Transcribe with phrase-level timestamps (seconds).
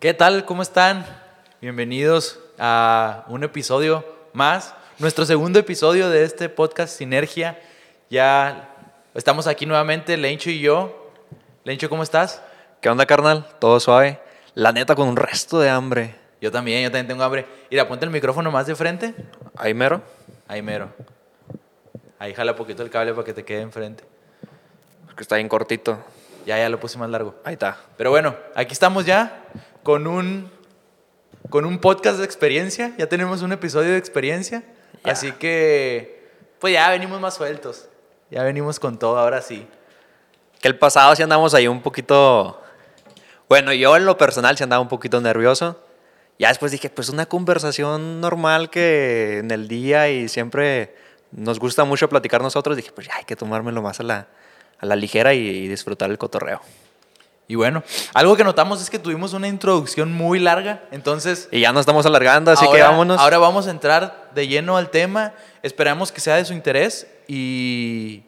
[0.00, 0.46] ¿Qué tal?
[0.46, 1.04] ¿Cómo están?
[1.60, 4.02] Bienvenidos a un episodio
[4.32, 7.60] más, nuestro segundo episodio de este podcast Sinergia.
[8.08, 8.74] Ya
[9.12, 11.12] estamos aquí nuevamente, Lencho y yo.
[11.64, 12.40] Lencho, ¿cómo estás?
[12.80, 13.46] ¿Qué onda, carnal?
[13.58, 14.18] ¿Todo suave?
[14.54, 16.14] La neta, con un resto de hambre.
[16.40, 17.44] Yo también, yo también tengo hambre.
[17.70, 19.14] Mira, ponte el micrófono más de frente.
[19.54, 20.00] ¿Ahí mero?
[20.48, 20.88] Ahí mero.
[22.18, 24.02] Ahí jala poquito el cable para que te quede enfrente.
[25.04, 26.02] Porque está bien cortito.
[26.46, 27.34] Ya, ya lo puse más largo.
[27.44, 27.76] Ahí está.
[27.98, 29.44] Pero bueno, aquí estamos ya
[29.82, 30.50] con un,
[31.48, 32.94] con un podcast de experiencia.
[32.98, 34.62] Ya tenemos un episodio de experiencia.
[35.04, 35.12] Ya.
[35.12, 37.88] Así que, pues ya venimos más sueltos.
[38.30, 39.66] Ya venimos con todo, ahora sí.
[40.60, 42.62] Que el pasado sí andamos ahí un poquito...
[43.48, 45.82] Bueno, yo en lo personal sí andaba un poquito nervioso.
[46.38, 50.94] Ya después dije, pues una conversación normal que en el día y siempre
[51.32, 52.76] nos gusta mucho platicar nosotros.
[52.76, 54.28] Dije, pues ya hay que tomármelo más a la,
[54.78, 56.60] a la ligera y, y disfrutar el cotorreo.
[57.50, 57.82] Y bueno,
[58.14, 60.84] algo que notamos es que tuvimos una introducción muy larga.
[60.92, 63.18] Entonces, Y ya nos estamos alargando, así que vámonos.
[63.18, 65.34] Ahora vamos a entrar de lleno al tema.
[65.64, 67.08] Esperamos que sea de su interés.
[67.26, 68.22] Y,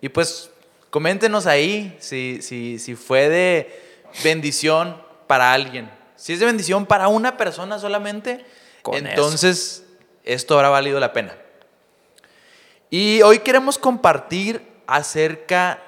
[0.00, 0.50] y pues
[0.90, 3.80] coméntenos ahí si, si, si fue de
[4.24, 5.88] bendición para alguien.
[6.16, 8.44] Si es de bendición para una persona solamente,
[8.82, 9.84] Con entonces
[10.24, 11.36] esto habrá valido la pena.
[12.90, 15.80] Y hoy queremos compartir acerca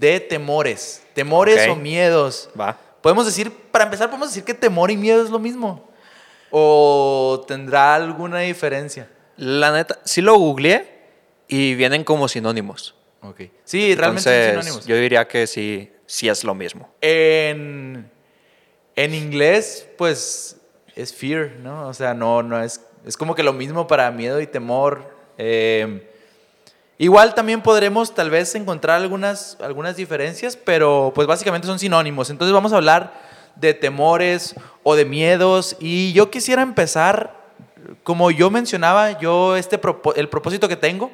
[0.00, 1.02] de temores.
[1.14, 2.48] Temores o miedos.
[2.58, 2.76] Va.
[3.02, 5.88] Podemos decir, para empezar, podemos decir que temor y miedo es lo mismo.
[6.50, 9.08] ¿O tendrá alguna diferencia?
[9.36, 11.00] La neta, sí lo googleé
[11.48, 12.94] y vienen como sinónimos.
[13.22, 13.42] Ok.
[13.64, 14.86] Sí, realmente son sinónimos.
[14.86, 16.92] yo diría que sí, sí es lo mismo.
[17.02, 18.10] En,
[18.96, 20.56] en inglés, pues,
[20.96, 21.88] es fear, ¿no?
[21.88, 22.80] O sea, no, no es...
[23.06, 25.14] Es como que lo mismo para miedo y temor.
[25.38, 26.09] Eh,
[27.00, 32.28] igual también podremos tal vez encontrar algunas, algunas diferencias, pero pues básicamente son sinónimos.
[32.28, 33.12] Entonces vamos a hablar
[33.56, 35.76] de temores o de miedos.
[35.80, 37.34] Y yo quisiera empezar,
[38.04, 39.80] como yo mencionaba, yo este
[40.16, 41.10] el propósito que tengo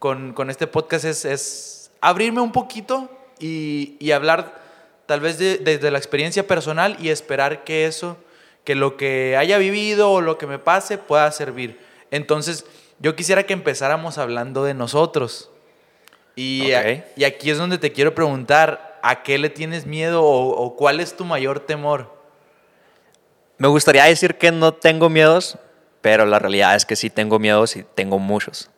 [0.00, 3.08] con, con este podcast es, es abrirme un poquito
[3.38, 4.60] y, y hablar
[5.06, 8.16] tal vez de- desde la experiencia personal y esperar que eso,
[8.64, 11.78] que lo que haya vivido o lo que me pase pueda servir.
[12.10, 12.66] Entonces,
[13.00, 15.50] yo quisiera que empezáramos hablando de nosotros.
[16.36, 16.80] Y, a-
[17.16, 21.00] y aquí es donde te quiero preguntar, ¿a qué le tienes miedo o, o cuál
[21.00, 22.14] es tu mayor temor?
[23.58, 25.58] Me gustaría decir que no tengo miedos,
[26.00, 28.70] pero la realidad es que sí tengo miedos y tengo muchos.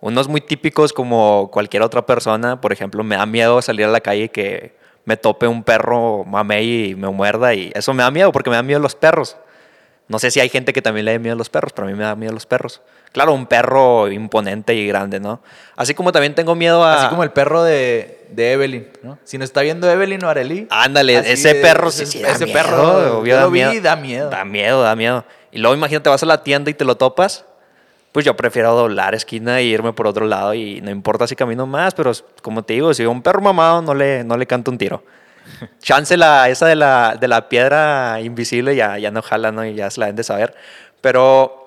[0.00, 4.00] Unos muy típicos como cualquier otra persona, por ejemplo, me da miedo salir a la
[4.00, 8.10] calle y que me tope un perro mamey y me muerda y eso me da
[8.10, 9.36] miedo porque me da miedo los perros.
[10.10, 11.90] No sé si hay gente que también le da miedo a los perros, pero a
[11.90, 12.82] mí me da miedo los perros.
[13.12, 15.40] Claro, un perro imponente y grande, ¿no?
[15.76, 16.98] Así como también tengo miedo a...
[17.00, 19.18] Así como el perro de, de Evelyn, ¿no?
[19.24, 20.66] Si nos está viendo Evelyn o Arely.
[20.68, 23.60] Ándale, ese de- perro sí, ese- sí da ese miedo, perro, obvio, yo lo vi
[23.60, 23.72] miedo.
[23.72, 24.30] y da miedo.
[24.30, 25.24] Da miedo, da miedo.
[25.52, 27.44] Y luego imagínate, vas a la tienda y te lo topas.
[28.12, 31.66] Pues yo prefiero doblar esquina e irme por otro lado y no importa si camino
[31.68, 32.10] más, pero
[32.42, 35.04] como te digo, si veo un perro mamado no le, no le canto un tiro.
[35.80, 39.64] Chance la, esa de la, de la piedra invisible ya, ya no jala, ¿no?
[39.64, 40.54] Y ya se la den de saber.
[41.00, 41.66] Pero,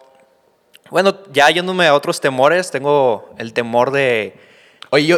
[0.89, 4.35] bueno, ya yéndome a otros temores, tengo el temor de...
[4.89, 5.17] Oye, yo,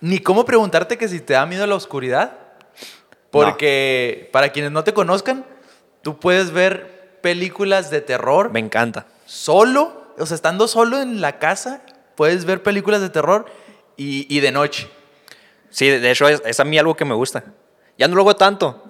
[0.00, 2.32] ni cómo preguntarte que si te da miedo la oscuridad.
[3.30, 5.44] Porque para quienes no te conozcan,
[6.02, 9.06] tú puedes ver películas de terror Me encanta.
[9.24, 11.82] solo, o sea, estando solo en la casa,
[12.14, 13.46] puedes ver películas de terror
[13.96, 14.88] y, y de noche.
[15.70, 17.44] Sí, de hecho es, es a mí algo que me gusta.
[17.98, 18.84] Ya no lo hago tanto,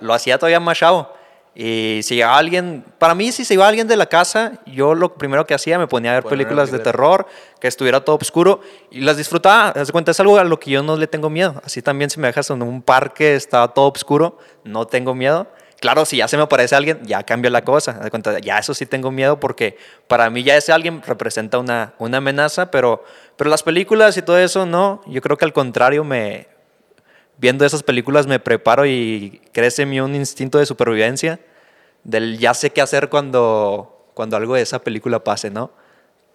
[0.00, 1.16] lo hacía todavía más chavo.
[1.58, 5.14] Y si llegaba alguien, para mí si se iba alguien de la casa, yo lo
[5.14, 7.26] primero que hacía me ponía a ver películas de terror,
[7.58, 8.60] que estuviera todo oscuro
[8.90, 9.68] y las disfrutaba.
[9.68, 11.58] Haz cuenta, es algo a lo que yo no le tengo miedo.
[11.64, 15.46] Así también si me dejas en un parque, está todo oscuro, no tengo miedo.
[15.80, 18.00] Claro, si ya se me aparece alguien, ya cambia la cosa.
[18.02, 19.78] Haz cuenta, ya eso sí tengo miedo porque
[20.08, 23.02] para mí ya ese alguien representa una, una amenaza, pero,
[23.38, 25.00] pero las películas y todo eso no.
[25.06, 26.48] Yo creo que al contrario me,
[27.38, 31.38] viendo esas películas me preparo y crece en mí un instinto de supervivencia
[32.04, 35.70] del ya sé qué hacer cuando, cuando algo de esa película pase, ¿no?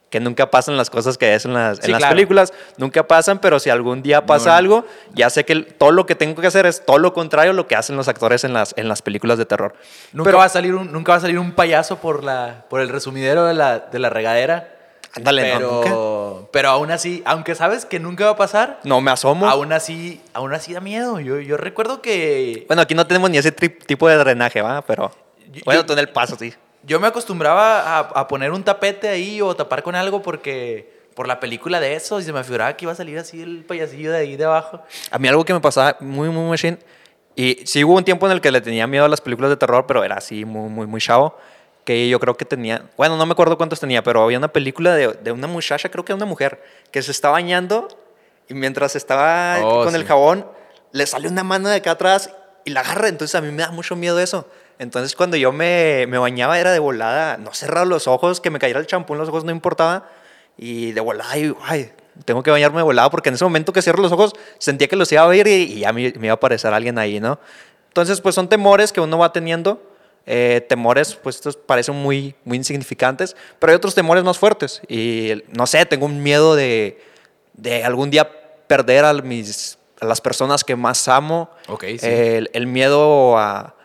[0.09, 2.15] Que nunca pasan las cosas que es en las, en Sí, las claro.
[2.15, 6.06] películas, nunca pasan, pero si algún día pasa No, algo, ya sé que todo lo
[6.06, 8.51] que tengo que hacer es todo lo contrario a lo que hacen los actores en
[8.51, 9.74] las, en las películas de terror.
[10.12, 12.81] Nunca, Pero- va a salir un, nunca va a salir un payaso por, la, por
[12.81, 14.75] el resumidero de la, de la regadera.
[15.13, 19.12] Ándale, no, pero, pero aún así, aunque sabes que nunca va a pasar, No me
[19.12, 19.48] asomo.
[19.48, 21.19] aún así, aún así da miedo.
[21.19, 24.81] Yo, yo recuerdo que Bueno, aquí no tenemos ni ese tipo de drenaje, ¿va?
[24.84, 25.12] Pero
[25.52, 26.54] Yo- bueno, tú en el paso, sí.
[26.84, 31.28] yo me acostumbraba a, a poner un tapete ahí o tapar con algo porque por
[31.28, 34.12] la película de eso y se me figuraba que iba a salir así el payasillo
[34.13, 34.81] de ahí de abajo.
[35.12, 36.78] A mí algo que me pasaba muy, muy machine,
[37.36, 39.58] Y sí hubo un tiempo en el que le tenía miedo a las películas de
[39.58, 41.38] terror, pero era así muy, muy, muy chavo.
[41.83, 44.94] Que yo creo que tenía, bueno, no me acuerdo cuántos tenía, pero había una película
[44.95, 47.88] de, de una muchacha, creo que una mujer, que se está bañando
[48.48, 49.95] y mientras estaba Oh, con sí.
[49.95, 50.45] el jabón,
[50.92, 52.30] le sale una mano de acá atrás
[52.66, 53.07] y la agarra.
[53.07, 54.48] Entonces a mí me da mucho miedo eso.
[54.78, 58.60] Entonces cuando yo me, me bañaba era de volada, no cerrar los ojos, que me
[58.60, 60.07] cayera el champú en los ojos no importaba.
[60.57, 61.92] Y de volada, y, ay,
[62.25, 64.95] tengo que bañarme de volada porque en ese momento que cierro los ojos sentía que
[64.95, 67.39] los iba a ver y, y ya me, me iba a aparecer alguien ahí, ¿no?
[67.88, 69.81] Entonces pues son temores que uno va teniendo.
[70.26, 74.82] Eh, temores, pues estos parecen muy, muy insignificantes, pero hay otros temores más fuertes.
[74.88, 77.02] Y no sé, tengo un miedo de,
[77.54, 78.30] de algún día
[78.68, 81.50] perder a, mis, a las personas que más amo.
[81.68, 82.06] Ok, sí.
[82.08, 83.76] el, el miedo a,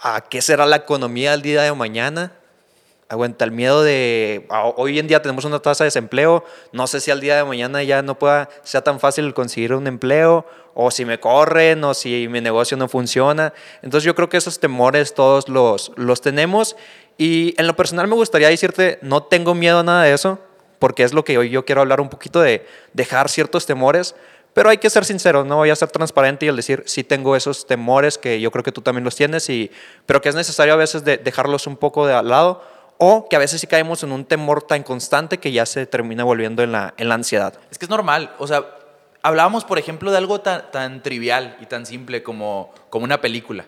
[0.00, 2.32] a qué será la economía el día de mañana.
[3.12, 4.46] Aguanta el miedo de.
[4.76, 6.46] Hoy en día tenemos una tasa de desempleo.
[6.72, 9.86] No sé si al día de mañana ya no pueda, sea tan fácil conseguir un
[9.86, 13.52] empleo, o si me corren, o si mi negocio no funciona.
[13.82, 16.74] Entonces, yo creo que esos temores todos los, los tenemos.
[17.18, 20.38] Y en lo personal, me gustaría decirte: no tengo miedo a nada de eso,
[20.78, 24.14] porque es lo que hoy yo quiero hablar un poquito de dejar ciertos temores.
[24.54, 27.36] Pero hay que ser sincero, no voy a ser transparente y el decir, sí tengo
[27.36, 29.70] esos temores que yo creo que tú también los tienes, y,
[30.06, 32.62] pero que es necesario a veces de dejarlos un poco de al lado,
[32.98, 36.24] o que a veces sí caemos en un temor tan constante que ya se termina
[36.24, 37.54] volviendo en la, en la ansiedad.
[37.70, 38.34] Es que es normal.
[38.38, 38.64] O sea,
[39.22, 43.64] hablábamos, por ejemplo, de algo tan, tan trivial y tan simple como, como una película.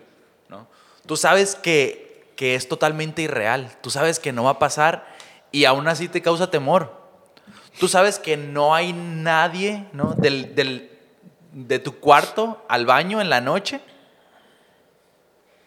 [0.48, 0.66] ¿no?
[1.06, 3.70] Tú sabes que, que es totalmente irreal.
[3.80, 5.06] Tú sabes que no va a pasar
[5.50, 6.92] y aún así te causa temor.
[7.80, 10.14] Tú sabes que no hay nadie ¿no?
[10.14, 10.90] del, del-
[11.52, 13.80] de tu cuarto al baño en la noche.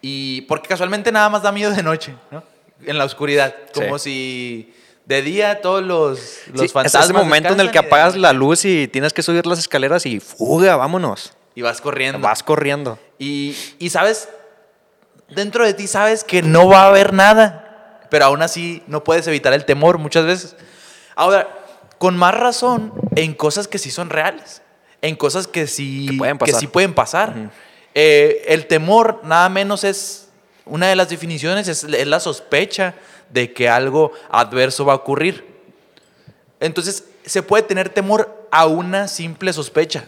[0.02, 2.44] Y porque casualmente nada más da miedo de noche, ¿no?
[2.86, 3.56] En la oscuridad.
[3.74, 4.74] Como si
[5.06, 6.20] de día todos los,
[6.52, 7.06] los Sí, es fantasmas.
[7.06, 10.20] ese momento en el que apagas la luz y tienes que subir las escaleras y
[10.20, 11.34] fuga, vámonos.
[11.56, 12.20] Y vas corriendo.
[12.20, 13.00] Vas corriendo.
[13.18, 14.30] Y, y sabes,
[15.30, 19.26] dentro de ti sabes que no va a haber nada, pero aún así no puedes
[19.28, 20.56] evitar el temor muchas veces.
[21.16, 21.48] Ahora,
[21.98, 24.62] con más razón en cosas que sí son reales,
[25.02, 26.60] en cosas que sí, Que pueden pasar.
[26.60, 27.34] sí pueden pasar.
[27.96, 30.27] Eh, el temor nada menos es,
[30.70, 32.96] una de las definiciones es, es la sospecha
[33.30, 35.46] de que algo adverso va a ocurrir.
[36.60, 40.06] Entonces, se puede tener temor a una simple sospecha.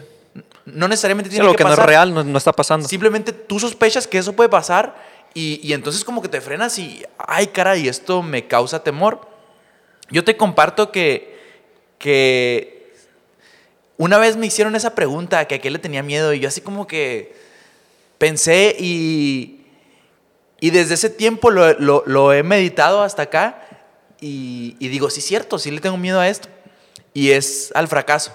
[0.64, 2.88] No necesariamente Sí, tiene lo que no es real no, no está pasando.
[2.88, 4.96] Simplemente tú sospechas que eso puede pasar
[5.34, 9.28] y, y entonces como que te frenas y, ay caray, esto me causa temor.
[10.10, 11.38] Yo te comparto que,
[11.98, 12.94] que
[13.96, 16.60] una vez me hicieron esa pregunta, que a qué le tenía miedo y yo así
[16.60, 17.34] como que
[18.18, 19.59] pensé y,
[20.60, 23.62] y desde ese tiempo lo, lo- lo he meditado hasta acá
[24.20, 26.48] y, y digo, sí, cierto, sí le tengo miedo a esto.
[27.14, 28.32] Y es al fracaso.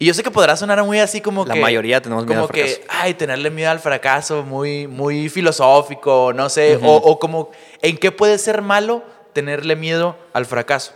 [0.00, 1.60] Y yo sé que podrá sonar muy así como La que...
[1.60, 2.88] mayoría tenemos miedo como al que, fracaso.
[3.02, 6.76] ay, tenerle miedo al fracaso, muy, muy filosófico, no sé.
[6.76, 6.86] Ujú.
[6.86, 7.50] o, o como,
[7.82, 9.02] ¿en qué puede ser malo
[9.32, 10.92] tenerle miedo al fracaso?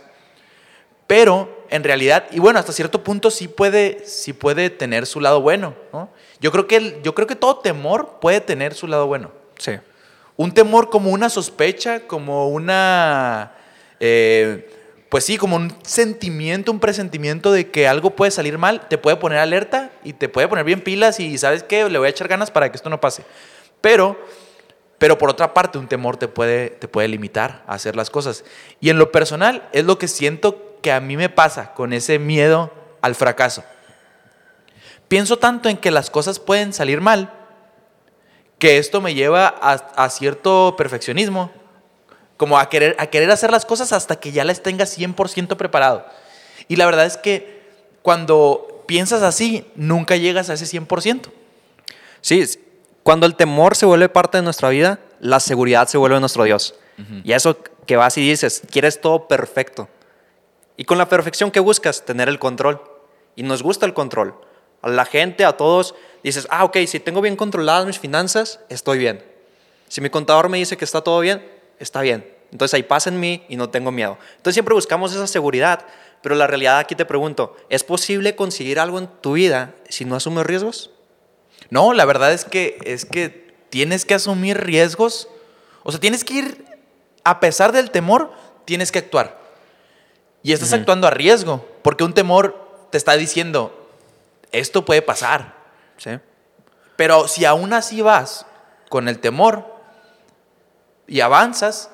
[1.07, 5.41] Pero en realidad, y bueno, hasta cierto punto sí puede, sí puede tener su lado
[5.41, 5.73] bueno.
[5.91, 6.09] ¿no?
[6.39, 9.31] Yo, creo que el- yo creo que todo temor puede tener su lado bueno.
[9.57, 9.73] Sí.
[10.35, 13.53] Un temor como una sospecha, como una...
[13.99, 14.69] eh,
[15.13, 19.15] pues sí, como un sentimiento, un presentimiento de que algo puede salir mal, te puede
[19.17, 22.27] poner alerta y te puede poner bien pilas y sabes qué, le voy a echar
[22.27, 23.23] ganas para que esto no pase.
[23.79, 24.19] Pero,
[24.97, 28.43] pero por otra parte, un temor te puede, te puede limitar a hacer las cosas.
[28.81, 32.17] Y en lo personal es lo que siento que a mí me pasa con ese
[32.17, 33.63] miedo al fracaso.
[35.07, 37.31] Pienso tanto en que las cosas pueden salir mal
[38.63, 41.51] que esto me lleva a, a cierto perfeccionismo,
[42.37, 46.05] como a querer, a querer hacer las cosas hasta que ya las tengas 100% preparado.
[46.69, 47.61] Y la verdad es que
[48.01, 51.23] cuando piensas así, nunca llegas a ese 100%.
[52.21, 52.41] Sí,
[53.03, 56.73] cuando el temor se vuelve parte de nuestra vida, la seguridad se vuelve nuestro Dios.
[57.25, 59.89] Y eso que vas y dices, quieres todo perfecto.
[60.77, 62.81] Y con la perfección que buscas, tener el control.
[63.35, 64.35] Y nos gusta el control.
[64.81, 65.95] A la gente, a todos,
[66.29, 69.23] dices, ah, ok, si tengo bien controladas mis finanzas, estoy bien.
[69.87, 71.45] Si mi contador me dice que está todo bien,
[71.79, 72.27] está bien.
[72.51, 74.17] Entonces hay paz en mí y no tengo miedo.
[74.37, 75.85] Entonces siempre buscamos esa seguridad.
[76.21, 80.15] Pero la realidad aquí te pregunto, ¿es posible conseguir algo en tu vida si no
[80.15, 80.91] asumes riesgos?
[81.69, 85.27] No, la verdad es que, es que tienes que asumir riesgos.
[85.83, 86.65] O sea, tienes que ir,
[87.23, 88.31] a pesar del temor,
[88.65, 89.41] tienes que actuar.
[90.43, 93.89] Y estás actuando a riesgo, porque un temor te está diciendo,
[94.51, 95.62] esto puede pasar.
[95.97, 96.11] Sí.
[96.95, 98.45] Pero si aún así vas
[98.89, 99.65] con el temor
[101.07, 101.89] y avanzas,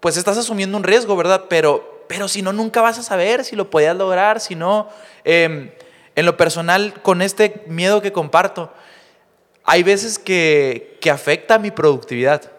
[0.00, 1.44] pues estás asumiendo un riesgo, ¿verdad?
[1.48, 4.88] Pero, pero si no, nunca vas a saber si lo podías lograr, si no...
[5.24, 5.70] em,
[6.14, 8.70] en lo personal, con este miedo que comparto,
[9.64, 12.52] hay veces que, que afecta mi productividad.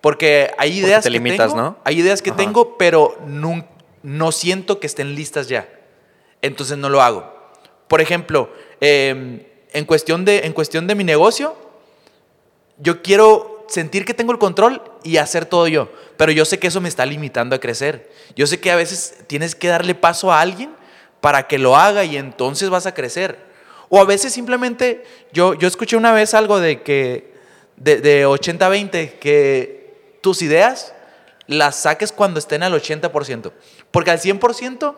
[0.00, 1.78] Porque hay ideas te que limitas, tengo, ¿no?
[1.84, 2.38] hay ideas que Ajá.
[2.38, 3.66] tengo, pero no,
[4.02, 5.68] no siento que estén listas ya.
[6.40, 7.32] Entonces no lo hago.
[7.88, 8.50] Por ejemplo,
[8.84, 11.54] eh, en, cuestión de, en cuestión de mi negocio,
[12.78, 15.88] yo quiero sentir que tengo el control y hacer todo yo.
[16.16, 18.10] Pero yo sé que eso me está limitando a crecer.
[18.34, 20.74] Yo sé que a veces tienes que darle paso a alguien
[21.20, 23.38] para que lo haga y entonces vas a crecer.
[23.88, 27.34] O a veces simplemente, yo, yo escuché una vez algo de que,
[27.76, 30.92] de, de 80-20, que tus ideas
[31.46, 33.52] las saques cuando estén al 80%.
[33.92, 34.96] Porque al 100%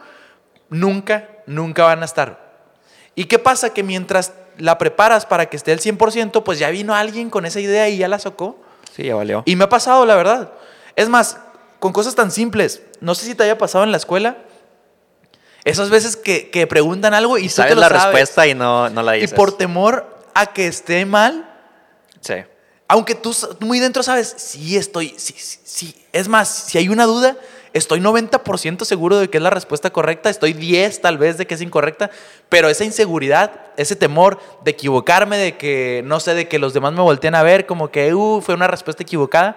[0.71, 2.44] nunca, nunca van a estar.
[3.15, 3.71] ¿Y qué pasa?
[3.73, 7.61] Que mientras la preparas para que esté al 100%, pues ya vino alguien con esa
[7.61, 8.59] idea y ya la sacó.
[8.95, 9.43] Sí, ya valió.
[9.47, 10.53] Y me ha pasado, la verdad.
[10.97, 11.39] Es más,
[11.81, 12.83] con cosas tan simples.
[13.01, 14.39] No sé si te haya pasado en la escuela.
[15.65, 18.05] Esas veces que, que preguntan algo y tú te Sabes lo la sabes.
[18.05, 19.35] respuesta y no, no la Y dices.
[19.35, 21.51] por temor a que esté mal,
[22.21, 22.35] Sí.
[22.89, 26.07] aunque tú muy dentro sabes, sí estoy, sí, sí, sí.
[26.13, 27.37] Es más, si hay una duda,
[27.75, 31.55] estoy 90% seguro de que es la respuesta correcta, estoy 10 tal vez de que
[31.55, 32.11] es incorrecta,
[32.49, 36.93] pero esa inseguridad, ese temor de equivocarme, de que, no sé, de que los demás
[36.93, 39.57] me volteen a ver como que, uh, fue una respuesta equivocada.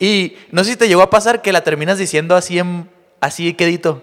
[0.00, 3.52] Y no sé si te llegó a pasar que la terminas diciendo así, en, así
[3.54, 4.02] quedito.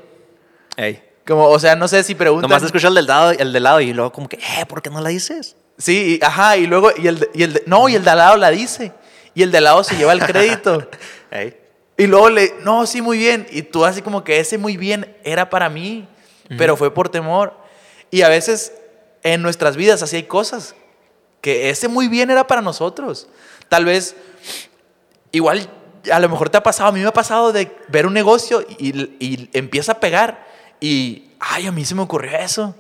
[0.77, 1.01] Ey.
[1.25, 2.49] Como, o sea, no sé si preguntan.
[2.49, 4.91] Nomás escucho el del, lado, el del lado y luego como que, eh, ¿por qué
[4.91, 5.55] no la dices?
[5.77, 8.37] Sí, y- ajá, y luego, y el, y el no, y el de al lado
[8.37, 8.91] la dice.
[9.33, 10.87] Y el de al lado se lleva el crédito.
[11.31, 11.64] Ey.
[11.97, 13.47] Y luego le, no, sí, muy bien.
[13.51, 16.07] Y tú así como que ese muy bien era para mí,
[16.57, 17.53] pero fue por temor.
[18.11, 18.73] Y a veces
[19.23, 20.75] en nuestras vidas así hay cosas
[21.41, 23.27] que ese muy bien era para nosotros.
[23.69, 24.15] Tal vez,
[25.31, 25.69] igual,
[26.11, 28.65] a lo mejor te ha pasado, a mí me ha pasado de ver un negocio
[28.77, 30.45] y, y empieza a pegar
[30.79, 32.75] y, ay, a mí se me ocurrió eso.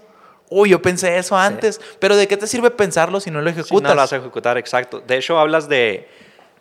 [0.49, 1.81] Uy, yo pensé eso antes.
[1.99, 3.89] Pero ¿de qué te sirve pensarlo si no lo Sí, ejecutas?
[3.89, 4.99] no lo vas a ejecutar, exacto.
[4.99, 6.07] De hecho, hablas de,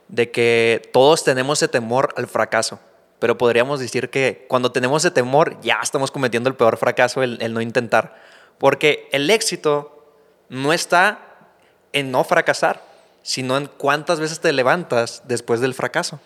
[0.09, 2.81] de que todos tenemos ese temor al fracaso.
[3.19, 7.55] Pero podríamos decir que cuando tenemos ese temor, ya estamos cometiendo el peor fracaso, el,
[7.55, 8.17] no intentar.
[8.59, 10.05] Porque el éxito
[10.49, 11.21] no está
[11.93, 12.83] en no fracasar,
[13.23, 16.21] sino en cuántas veces te levantas después del fracaso.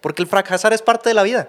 [0.00, 1.48] Porque el fracasar es parte de la vida.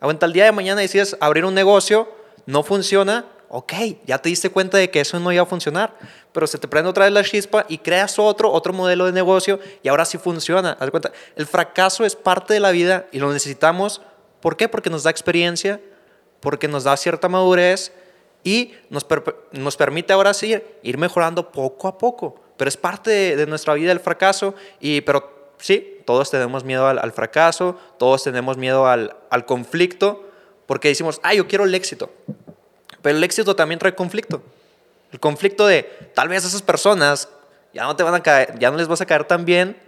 [0.00, 2.10] Aguanta el día de mañana decides abrir un negocio,
[2.46, 3.72] no funciona, ok,
[4.06, 5.94] ya te diste cuenta de que eso no iba a funcionar,
[6.32, 9.58] pero se te prende otra vez la chispa y creas otro, otro modelo de negocio
[9.82, 10.76] y ahora sí funciona.
[10.80, 14.02] Haz cuenta, el fracaso es parte de la vida y lo necesitamos.
[14.40, 14.68] ¿Por qué?
[14.68, 15.80] Porque nos da experiencia,
[16.40, 17.92] porque nos da cierta madurez
[18.44, 22.40] y nos, per- nos permite ahora sí ir mejorando poco a poco.
[22.56, 26.86] Pero es parte de, de nuestra vida el fracaso, y, pero sí, todos tenemos miedo
[26.86, 30.22] al, al fracaso, todos tenemos miedo al, al conflicto,
[30.66, 32.10] porque decimos, ah, yo quiero el éxito.
[33.06, 34.42] Pero el éxito también trae conflicto.
[35.12, 37.28] El conflicto de tal vez esas personas
[37.72, 39.80] ya no te van a ya no les vas a caer tan bien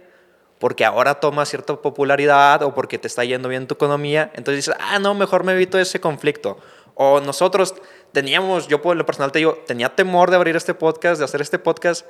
[0.57, 4.31] porque ahora toma cierta popularidad o porque te está yendo bien tu economía.
[4.35, 6.59] Entonces dices, ah, no, mejor me evito ese conflicto.
[6.95, 7.75] O nosotros
[8.13, 11.41] teníamos, yo por lo personal te digo, tenía temor de abrir este podcast, de hacer
[11.41, 12.05] este podcast.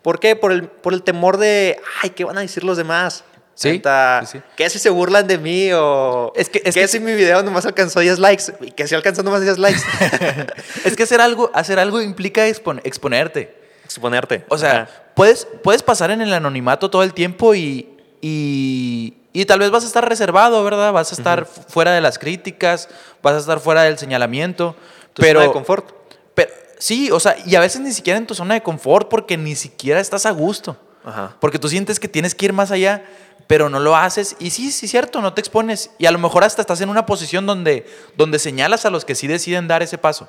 [0.00, 0.36] ¿Por qué?
[0.36, 3.24] Por el, por el temor de, ay, ¿qué van a decir los demás?
[3.54, 4.44] Sí, Neta, sí, sí.
[4.56, 5.70] ¿Qué si se burlan de mí?
[5.74, 8.44] O Es que- es ¿qué que- si mi video nomás alcanzó 10 likes?
[8.62, 9.80] Y que si alcanzó nomás 10 likes.
[10.84, 13.54] Es que hacer algo, hacer algo implica expon- exponerte.
[13.84, 14.44] Exponerte.
[14.48, 14.88] O sea, Ajá.
[15.14, 17.88] puedes, puedes pasar en el anonimato todo el tiempo y,
[18.22, 20.92] y, y tal vez vas a estar reservado, ¿verdad?
[20.92, 22.88] Vas a estar fu- fuera de las críticas,
[23.22, 24.74] vas a estar fuera del señalamiento.
[25.12, 25.90] Tu pero, zona de confort.
[26.34, 29.36] pero sí, o sea, y a veces ni siquiera en tu zona de confort porque
[29.36, 30.76] ni siquiera estás a gusto.
[31.04, 31.36] Ajá.
[31.40, 33.04] Porque tú sientes que tienes que ir más allá,
[33.46, 34.36] pero no lo haces.
[34.38, 35.90] Y sí, sí, cierto, no te expones.
[35.98, 39.14] Y a lo mejor hasta estás en una posición donde, donde señalas a los que
[39.14, 40.28] sí deciden dar ese paso.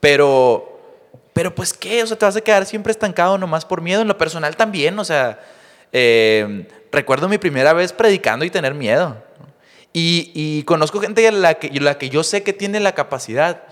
[0.00, 0.80] Pero,
[1.32, 4.02] pero pues qué, o sea, te vas a quedar siempre estancado nomás por miedo.
[4.02, 5.40] En lo personal también, o sea,
[5.92, 9.16] eh, recuerdo mi primera vez predicando y tener miedo.
[9.96, 13.62] Y, conozco gente a la que, la que yo sé que tiene la capacidad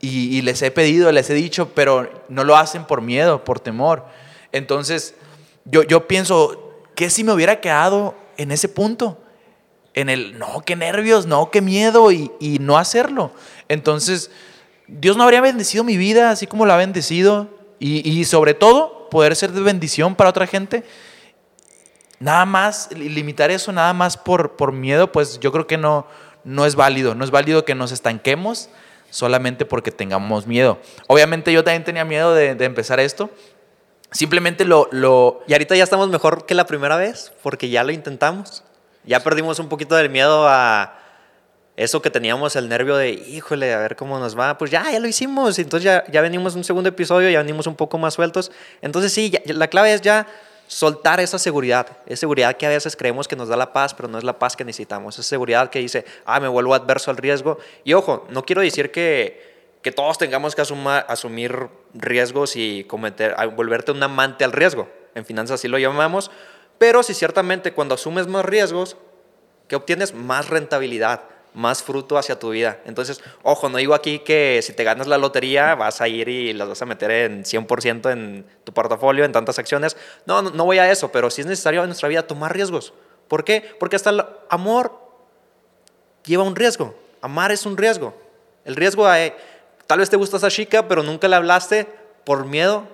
[0.00, 3.60] y, y les he pedido, les he dicho, pero no lo hacen por miedo, por
[3.60, 4.04] temor.
[4.50, 5.14] Entonces,
[5.64, 9.20] yo, yo pienso, ¿qué si me hubiera quedado en ese punto?
[9.92, 12.30] En el, no, qué nervios, no, qué miedo y,
[12.60, 13.32] no hacerlo.
[13.68, 14.30] Entonces,
[14.86, 19.36] Dios no habría bendecido mi vida así como la ha bendecido y, sobre todo poder
[19.36, 20.84] ser de bendición para otra gente.
[22.20, 26.06] Nada más, li- limitar eso nada más por, por miedo, pues yo creo que no,
[26.44, 27.14] no es válido.
[27.14, 28.68] No es válido que nos estanquemos
[29.10, 30.78] solamente porque tengamos miedo.
[31.06, 33.30] Obviamente yo también tenía miedo de empezar esto.
[34.10, 37.92] Simplemente lo, lo, Y ahorita ya estamos mejor que la primera vez, porque ya lo
[37.92, 38.62] intentamos.
[39.04, 40.98] Ya perdimos un poquito del miedo a
[41.76, 44.58] eso que teníamos, el nervio de, híjole, a ver cómo nos va.
[44.58, 45.58] Pues ya, ya lo hicimos.
[45.58, 48.50] Entonces ya, ya venimos un segundo episodio, ya venimos un poco más sueltos.
[48.82, 50.26] Entonces sí, la clave es ya
[50.66, 54.08] soltar esa seguridad, esa seguridad que a veces creemos que nos da la paz, pero
[54.08, 57.16] no es la paz que necesitamos, esa seguridad que dice, ah, me vuelvo adverso al
[57.16, 57.58] riesgo.
[57.84, 59.47] Y ojo, no quiero decir que,
[59.88, 65.60] que todos tengamos que asumir riesgos y cometer, volverte un amante al riesgo, en finanzas
[65.60, 66.30] así lo llamamos,
[66.76, 68.98] pero si ciertamente cuando asumes más riesgos,
[69.66, 71.22] que obtienes más rentabilidad,
[71.54, 72.80] más fruto hacia tu vida.
[72.84, 76.52] Entonces, ojo, no digo aquí que si te ganas la lotería vas a ir y
[76.52, 79.96] las vas a meter en 100% en tu portafolio, en tantas acciones.
[80.26, 82.92] No, no, voy a eso, pero sí es necesario en nuestra vida tomar riesgos.
[83.26, 83.74] ¿Por qué?
[83.80, 85.00] Porque hasta el amor
[86.26, 86.94] lleva un riesgo.
[87.22, 88.28] Amar es un riesgo.
[88.66, 89.16] El riesgo a,
[89.88, 91.88] tal vez te gusta esa chica, pero nunca le hablaste
[92.24, 92.86] por miedo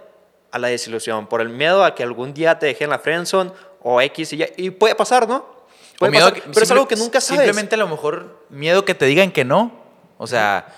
[0.50, 3.50] a la desilusión, por el miedo a que algún día te dejen la friendzone
[3.82, 5.52] o X y, y puede pasar, ¿no?
[5.98, 7.42] pero es algo que nunca sabes.
[7.42, 9.72] Simplemente a lo mejor miedo que te digan que no.
[10.18, 10.68] O sea,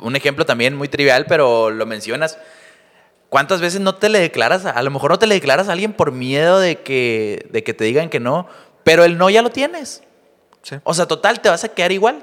[0.00, 2.38] un ejemplo también muy trivial, pero lo mencionas.
[3.28, 5.92] ¿Cuántas veces no te le declaras, a, lo mejor no te le declaras a alguien
[5.92, 8.46] por miedo de que, de que te digan que no,
[8.84, 10.02] pero el no ya lo tienes?
[10.84, 12.22] O sea, total, te vas a quedar igual.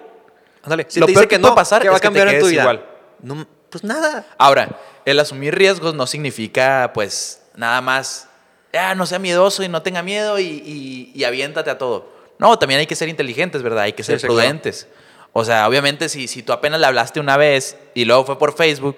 [0.63, 2.61] Ándale, si lo te dice que, no, pasar ¿qué va a cambiar en tu vida?
[2.61, 2.85] Igual.
[3.21, 4.25] No, pues nada.
[4.37, 8.29] Ahora, el asumir riesgos no significa, pues, nada más
[8.73, 12.09] ah, no sea miedoso y no tenga miedo y, y, aviéntate a todo.
[12.37, 13.83] No, también hay que ser inteligentes, ¿verdad?
[13.83, 14.87] Hay que ser prudentes.
[15.33, 18.55] O sea, obviamente si, si tú apenas le hablaste una vez y luego fue por
[18.55, 18.97] Facebook,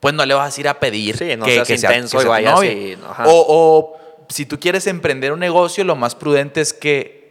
[0.00, 2.98] pues no le vas a ir a pedir que, seas que, intenso sea, y Así,
[3.24, 7.21] o, o, si tú quieres emprender un negocio, lo más prudente es que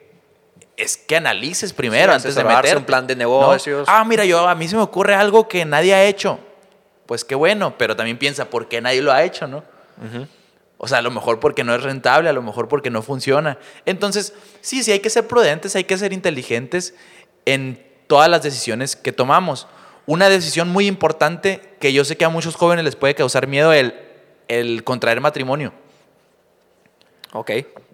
[0.81, 3.88] es que analices primero antes de meter un plan de negocios.
[3.88, 6.39] Ah, mira, yo a mí se me ocurre algo que nadie ha hecho.
[7.05, 9.63] Pues qué bueno, pero también piensa por qué nadie lo ha hecho, ¿no?
[10.77, 13.59] O sea, a lo mejor porque no es rentable, a lo mejor porque no funciona.
[13.85, 16.95] Entonces, sí, sí hay que ser prudentes, hay que ser inteligentes
[17.45, 19.67] en todas las decisiones que tomamos.
[20.07, 23.72] Una decisión muy importante que yo sé que a muchos jóvenes les puede causar miedo
[23.72, 23.94] el,
[24.48, 25.74] el contraer matrimonio.
[27.33, 27.51] Ok.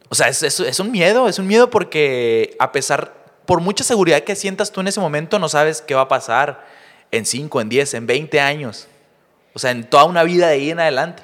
[0.10, 3.13] O sea, es, un miedo, es un miedo porque a pesar,
[3.46, 6.65] por mucha seguridad que sientas tú en ese momento, no sabes qué va a pasar
[7.12, 8.88] en 5, en 10, en 20 años.
[9.54, 11.24] O sea, en toda una vida de ahí en adelante.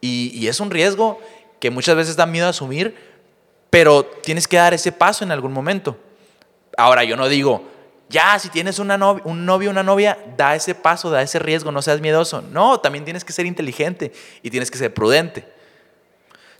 [0.00, 1.18] Y, es un riesgo
[1.60, 2.94] que muchas veces da miedo asumir,
[3.70, 5.96] pero tienes que dar ese paso en algún momento.
[6.76, 7.64] Ahora, yo no digo,
[8.10, 11.80] ya, si tienes una un novio una novia, da ese paso, da ese riesgo, no
[11.80, 12.42] seas miedoso.
[12.42, 14.12] No, también tienes que ser inteligente
[14.42, 15.53] y tienes que ser prudente.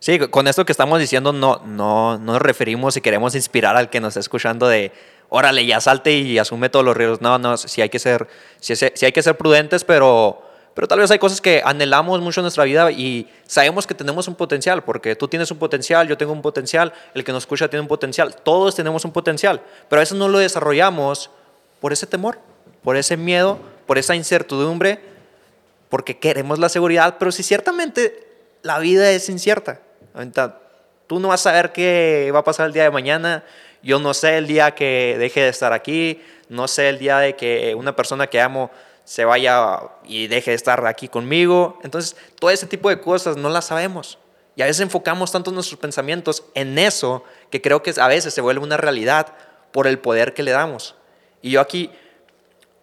[0.04, 3.88] Sí, con esto que estamos diciendo no, no, no nos referimos y queremos inspirar al
[3.88, 4.92] que nos está escuchando de,
[5.30, 7.22] órale, ya salte y asume todos los riesgos.
[7.22, 8.28] No, no, sí hay que ser,
[8.60, 10.42] sí, sí hay que ser prudentes, pero
[10.74, 14.28] pero tal vez hay cosas que anhelamos mucho en nuestra vida y sabemos que tenemos
[14.28, 17.68] un potencial, porque tú tienes un potencial, yo tengo un potencial, el que nos escucha
[17.68, 21.30] tiene un potencial, todos tenemos un potencial, pero a veces no lo desarrollamos
[21.80, 22.40] por ese temor,
[22.82, 25.00] por ese miedo, por esa incertidumbre,
[25.88, 28.28] porque queremos la seguridad, pero si ciertamente
[28.60, 29.80] la vida es incierta,
[31.07, 33.44] tú no vas a saber qué va a pasar el día de mañana,
[33.83, 37.37] yo no sé el día que deje de estar aquí, no sé el día de
[37.37, 38.70] que una persona que amo
[39.05, 41.79] se vaya y deje de estar aquí conmigo.
[41.85, 44.18] Entonces, todo ese tipo de cosas no las sabemos.
[44.57, 48.40] Y a veces enfocamos tanto nuestros pensamientos en eso que creo que a veces se
[48.40, 49.35] vuelve una realidad
[49.72, 50.94] por el poder que le damos.
[51.42, 51.90] Y yo aquí,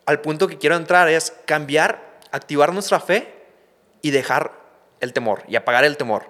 [0.05, 3.33] al punto que quiero entrar es cambiar, activar nuestra fe
[4.01, 4.51] y dejar
[4.99, 6.25] el temor y apagar el temor.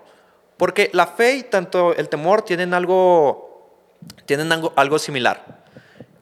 [0.61, 3.73] Porque la fe y tanto el temor tienen algo,
[4.27, 5.63] tienen algo, similar.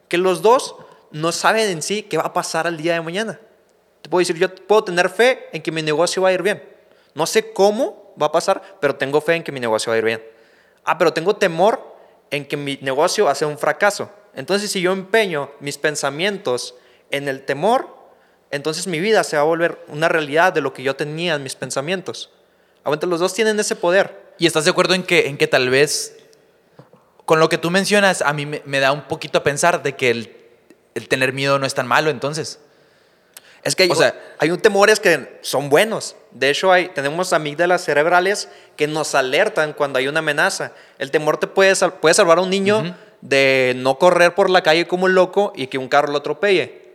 [0.08, 0.76] Que los dos
[1.10, 3.38] no saben en sí qué va a pasar el día de mañana.
[4.00, 6.66] Te puedo decir, yo puedo tener fe en que mi negocio va a ir bien.
[7.14, 9.98] No sé cómo va a pasar, pero tengo fe en que mi negocio va a
[9.98, 10.24] ir bien.
[10.84, 11.94] Ah, pero tengo temor
[12.30, 14.10] en que mi negocio va a ser un fracaso.
[14.34, 16.76] Entonces, si yo empeño mis pensamientos
[17.10, 17.94] en el temor,
[18.50, 21.42] entonces mi vida se va a volver una realidad de lo que yo tenía en
[21.42, 22.30] mis pensamientos.
[22.84, 24.29] Aguanta, los dos tienen ese poder.
[24.40, 26.16] ¿Y estás de acuerdo en que, en que tal vez,
[27.26, 30.10] con lo que tú mencionas, a mí me, da un poquito a pensar de que
[30.10, 30.34] el,
[30.94, 32.58] el tener miedo no es tan malo entonces?
[33.64, 36.16] Es que hay, o sea, hay un temores que son buenos.
[36.30, 40.72] De hecho, hay, tenemos amígdalas cerebrales que nos alertan cuando hay una amenaza.
[40.98, 44.88] El temor te puede, puede salvar a un niño de no correr por la calle
[44.88, 46.94] como un loco y que un carro lo atropelle.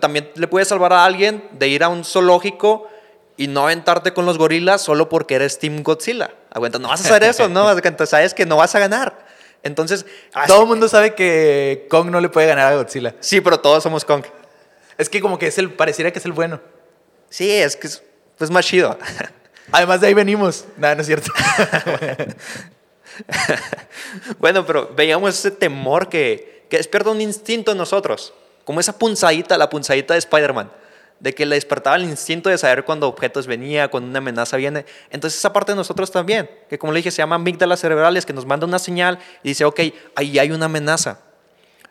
[0.00, 2.88] También le puede salvar a alguien de ir a un zoológico
[3.36, 6.30] y no aventarte con los gorilas solo porque eres Team Godzilla.
[6.54, 7.66] Aguanta, no vas a hacer eso, ¿no?
[8.06, 9.26] sabes que no vas a ganar.
[9.62, 10.04] Entonces,
[10.46, 13.14] todo el mundo sabe que Kong no le puede ganar a Godzilla.
[13.20, 14.24] Sí, pero todos somos Kong.
[14.98, 16.60] Es que como que es el, pareciera que es el bueno.
[17.30, 18.02] Sí, es que es
[18.36, 18.98] pues, más chido.
[19.72, 20.66] Además de ahí venimos.
[20.76, 21.30] Nada, no es cierto.
[24.38, 28.34] bueno, pero veíamos ese temor que, que despierta un instinto en nosotros.
[28.64, 30.70] Como esa punzadita, la punzadita de Spider-Man.
[31.22, 34.84] De que le despertaba el instinto de saber cuando objetos venía, cuando una amenaza viene.
[35.08, 38.32] Entonces esa parte de nosotros también, que como le dije, se llama amígdalas cerebrales, que
[38.32, 39.80] nos manda una señal y dice, ok,
[40.16, 41.20] ahí hay una amenaza.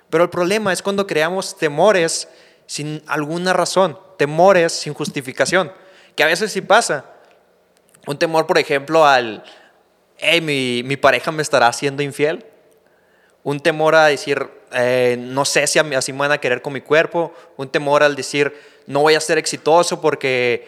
[0.09, 2.27] Pero el problema es cuando creamos temores
[2.65, 5.71] sin alguna razón, temores sin justificación,
[6.13, 7.05] que a veces sí pasa.
[8.07, 9.45] Un temor, por ejemplo, al,
[10.17, 12.45] hey, mi, mi pareja me estará haciendo infiel.
[13.43, 16.81] Un temor a decir, eh, no sé si así me van a querer con mi
[16.81, 17.33] cuerpo.
[17.57, 18.53] Un temor al decir,
[18.87, 20.67] no voy a ser exitoso porque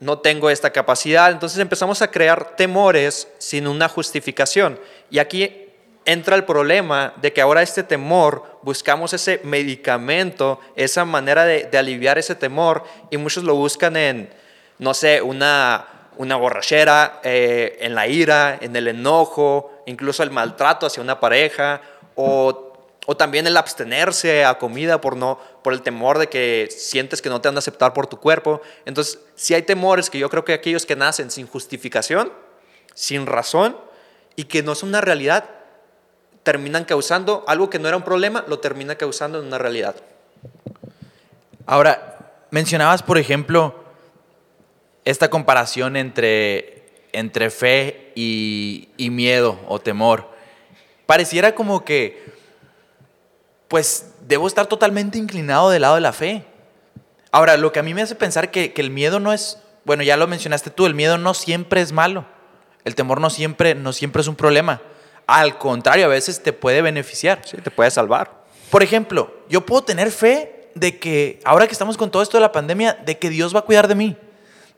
[0.00, 1.30] no tengo esta capacidad.
[1.30, 4.80] Entonces empezamos a crear temores sin una justificación.
[5.10, 5.68] Y aquí
[6.04, 12.18] entra el problema de que ahora este temor, buscamos ese medicamento, esa manera de, aliviar
[12.18, 14.30] ese temor, y muchos lo buscan en,
[14.78, 20.86] no sé, una, una borrachera, eh, en la ira, en el enojo, incluso el maltrato
[20.86, 21.82] hacia una pareja,
[22.14, 22.69] o
[23.10, 27.28] o también el abstenerse a comida por, no, por el temor de que sientes que
[27.28, 28.62] no te han de aceptar por tu cuerpo.
[28.84, 32.32] Entonces, si hay temores que yo creo que aquellos que nacen sin justificación,
[32.94, 33.76] sin razón
[34.36, 35.44] y que no son una realidad,
[36.44, 39.96] terminan causando algo que no era un problema, lo termina causando en una realidad.
[41.66, 43.74] Ahora, mencionabas, por ejemplo,
[45.04, 50.30] esta comparación entre, entre fe y miedo o temor.
[51.06, 52.38] Pareciera como que
[53.70, 56.44] pues debo estar totalmente inclinado del lado de la fe.
[57.30, 60.16] Ahora, lo que a mí me hace pensar que, el miedo no es, bueno, ya
[60.16, 62.26] lo mencionaste tú, el miedo no siempre es malo.
[62.84, 64.82] El temor no siempre, no siempre es un problema.
[65.28, 67.42] Al contrario, a veces te puede beneficiar.
[67.44, 68.42] Sí, te puede salvar.
[68.70, 72.40] Por ejemplo, yo puedo tener fe de que ahora que estamos con todo esto de
[72.40, 74.16] la pandemia, de que Dios va a cuidar de mí,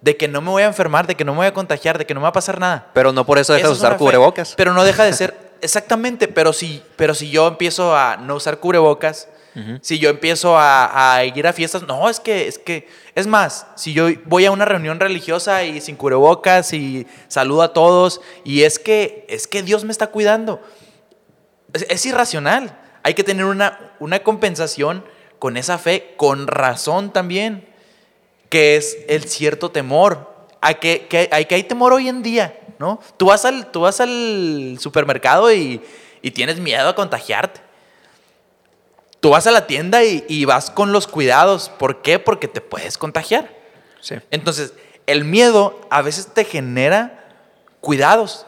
[0.03, 2.05] de que no me voy a enfermar, de que no me voy a contagiar, de
[2.05, 2.91] que no me va a pasar nada.
[2.93, 4.53] Pero no por eso dejas de usar cubrebocas.
[4.55, 8.59] Pero no deja de ser Exactamente, pero si, pero si yo empiezo a no usar
[8.59, 9.29] cubrebocas,
[9.81, 13.93] si yo empiezo a, ir a fiestas, no, es que, es que, es más, si
[13.93, 18.81] yo voy a una reunión religiosa y sin cubrebocas y saludo a todos, y es
[18.81, 20.61] que, es que Dios me está cuidando.
[21.73, 22.77] Es, irracional.
[23.05, 25.05] Hay que tener una, una compensación
[25.39, 27.69] con esa fe, con razón también,
[28.49, 30.33] que es el cierto temor.
[30.61, 32.99] A que, que, hay, que hay temor hoy en día ¿no?
[33.17, 35.81] Tú vas al, tú vas al supermercado y,
[36.35, 37.61] tienes miedo a contagiarte.
[39.21, 41.69] Tú vas a la tienda y, vas con los cuidados.
[41.69, 42.19] ¿Por qué?
[42.19, 43.49] Porque te puedes contagiar.
[44.33, 44.75] Entonces,
[45.07, 47.25] el miedo a veces te genera
[47.81, 48.47] cuidados,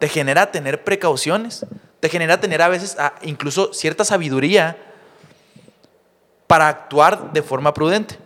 [0.00, 1.64] te genera tener precauciones,
[2.00, 4.76] te genera tener a veces ah, incluso cierta sabiduría
[6.48, 8.18] para actuar de forma prudente.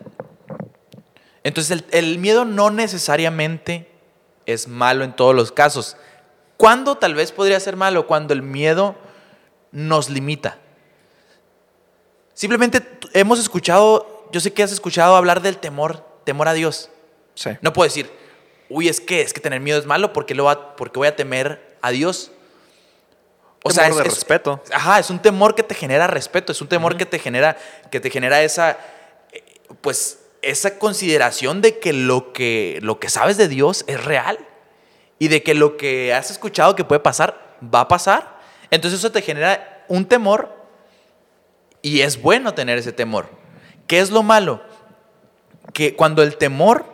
[1.44, 3.89] Entonces, el miedo no necesariamente
[4.52, 5.96] es malo en todos los casos.
[6.56, 8.06] ¿Cuándo tal vez podría ser malo?
[8.06, 8.96] Cuando el miedo
[9.72, 10.58] nos limita.
[12.34, 12.82] Simplemente
[13.12, 16.90] hemos escuchado, yo sé que has escuchado hablar del temor, temor a Dios.
[17.34, 17.50] Sí.
[17.60, 18.10] No puedo decir,
[18.68, 21.16] uy, es que, es que tener miedo es malo porque, lo va, porque voy a
[21.16, 22.30] temer a Dios.
[23.62, 24.62] O sea, es, de respeto.
[24.72, 27.58] Ajá, es un temor que te genera respeto, es un temor que te genera,
[27.90, 28.78] que te genera esa,
[29.32, 29.44] eh,
[29.82, 34.38] pues, esa consideración de que lo, que lo que sabes de Dios es real
[35.18, 38.40] y de que lo que has escuchado que puede pasar va a pasar.
[38.70, 40.56] Entonces eso te genera un temor
[41.82, 43.28] y es bueno tener ese temor.
[43.86, 44.62] ¿Qué es lo malo?
[45.72, 46.86] Que cuando el temor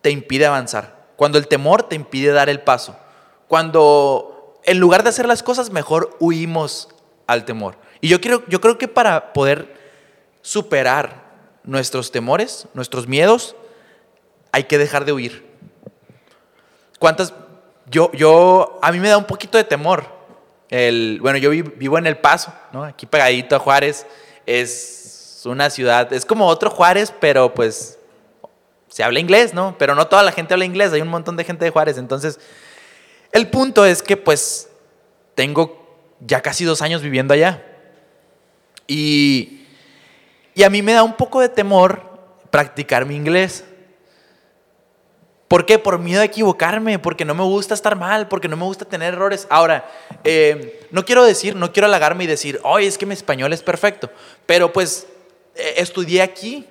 [0.00, 2.96] te impide avanzar, cuando el temor te impide dar el paso,
[3.48, 6.88] cuando en lugar de hacer las cosas mejor huimos
[7.26, 7.76] al temor.
[8.00, 9.74] Y yo, quiero, yo creo que para poder
[10.42, 11.23] superar
[11.64, 13.56] nuestros temores, nuestros miedos,
[14.52, 15.44] hay que dejar de huir.
[16.98, 17.34] ¿Cuántas?
[17.86, 20.04] Yo, yo, a mí me da un poquito de temor.
[20.70, 22.84] El, bueno, yo vivo en El Paso, ¿no?
[22.84, 24.06] Aquí pegadito a Juárez.
[24.46, 27.98] Es una ciudad, es como otro Juárez, pero pues
[28.88, 29.76] se habla inglés, ¿no?
[29.78, 31.98] Pero no toda la gente habla inglés, hay un montón de gente de Juárez.
[31.98, 32.38] Entonces,
[33.32, 34.68] el punto es que pues
[35.34, 35.84] tengo
[36.20, 37.62] ya casi dos años viviendo allá.
[38.86, 39.63] Y
[40.54, 42.00] y a mí me da un poco de temor
[42.50, 43.64] practicar mi inglés.
[45.48, 45.78] ¿Por qué?
[45.78, 49.14] Por miedo a equivocarme, porque no me gusta estar mal, porque no me gusta tener
[49.14, 49.46] errores.
[49.50, 49.88] Ahora,
[50.24, 53.62] eh, no quiero decir, no quiero halagarme y decir, oye, es que mi español es
[53.62, 54.10] perfecto,
[54.46, 55.06] pero pues
[55.54, 56.66] eh, estudié aquí,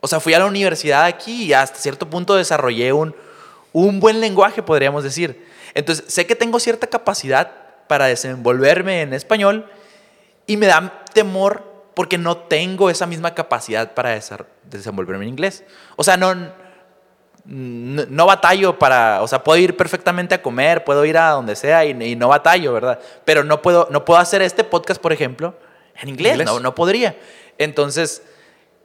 [0.00, 3.14] o sea, fui a la universidad aquí y hasta cierto punto desarrollé un,
[3.72, 5.46] un buen lenguaje, podríamos decir.
[5.74, 7.50] Entonces, sé que tengo cierta capacidad
[7.86, 9.70] para desenvolverme en español
[10.46, 14.18] y me da temor porque no tengo esa misma capacidad para
[14.64, 15.64] desenvolverme en inglés.
[15.96, 16.34] O sea, no,
[17.44, 21.84] no, batallo para, o sea, puedo ir perfectamente a comer, puedo ir a donde sea
[21.84, 22.98] y, no batallo, ¿verdad?
[23.24, 25.54] Pero no puedo, no puedo hacer este podcast, por ejemplo,
[26.00, 27.16] en inglés, No, no podría.
[27.58, 28.22] Entonces,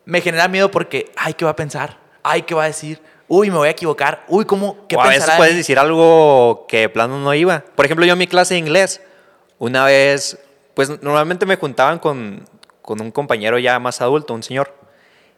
[0.06, 1.98] me genera miedo porque, ay, ¿qué va a pensar?
[2.24, 3.02] Ay, ¿qué va a decir?
[3.28, 4.24] Uy, me voy a equivocar.
[4.28, 4.88] Uy, ¿cómo?
[4.88, 7.64] ¿Qué o a veces puedes decir algo que de plano no iba.
[7.76, 9.02] Por ejemplo, yo en mi clase de inglés,
[9.60, 10.40] una vez,
[10.74, 12.46] pues normalmente me juntaban con,
[12.88, 14.74] con un compañero ya más adulto, un señor.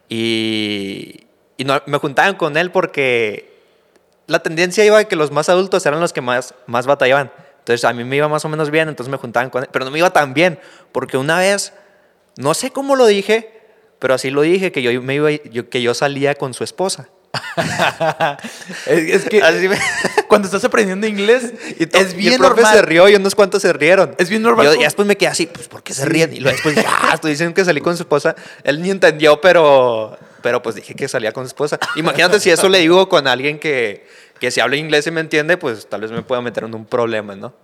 [0.08, 3.58] Y, y no- me juntaban con él porque
[4.28, 7.32] la tendencia iba a que los más adultos eran los que más, más batallaban.
[7.58, 9.68] Entonces a mí me iba más o menos bien, entonces me juntaban con él.
[9.72, 10.60] Pero no me iba tan bien,
[10.92, 11.72] porque una vez,
[12.36, 13.60] no sé cómo lo dije,
[13.98, 17.08] pero así lo dije, que yo, me iba, que yo salía con su esposa.
[18.86, 19.78] Es, es que Así me-
[20.28, 22.74] cuando estás aprendiendo inglés, Y to- es y bien el profe normal.
[22.76, 24.14] se rió y unos cuantos se rieron.
[24.18, 26.32] Es bien normal Yo, y después me quedé así, pues ¿por qué se ríen?
[26.32, 28.34] Y luego después dije, ah, estoy diciendo que salí con su esposa.
[28.64, 31.78] Él ni entendió, pero, pero pues dije que salía con su esposa.
[31.96, 34.06] Imagínate si eso le digo con alguien que,
[34.38, 36.86] que si habla inglés y me entiende, pues tal vez me pueda meter en un
[36.86, 37.54] problema, ¿no?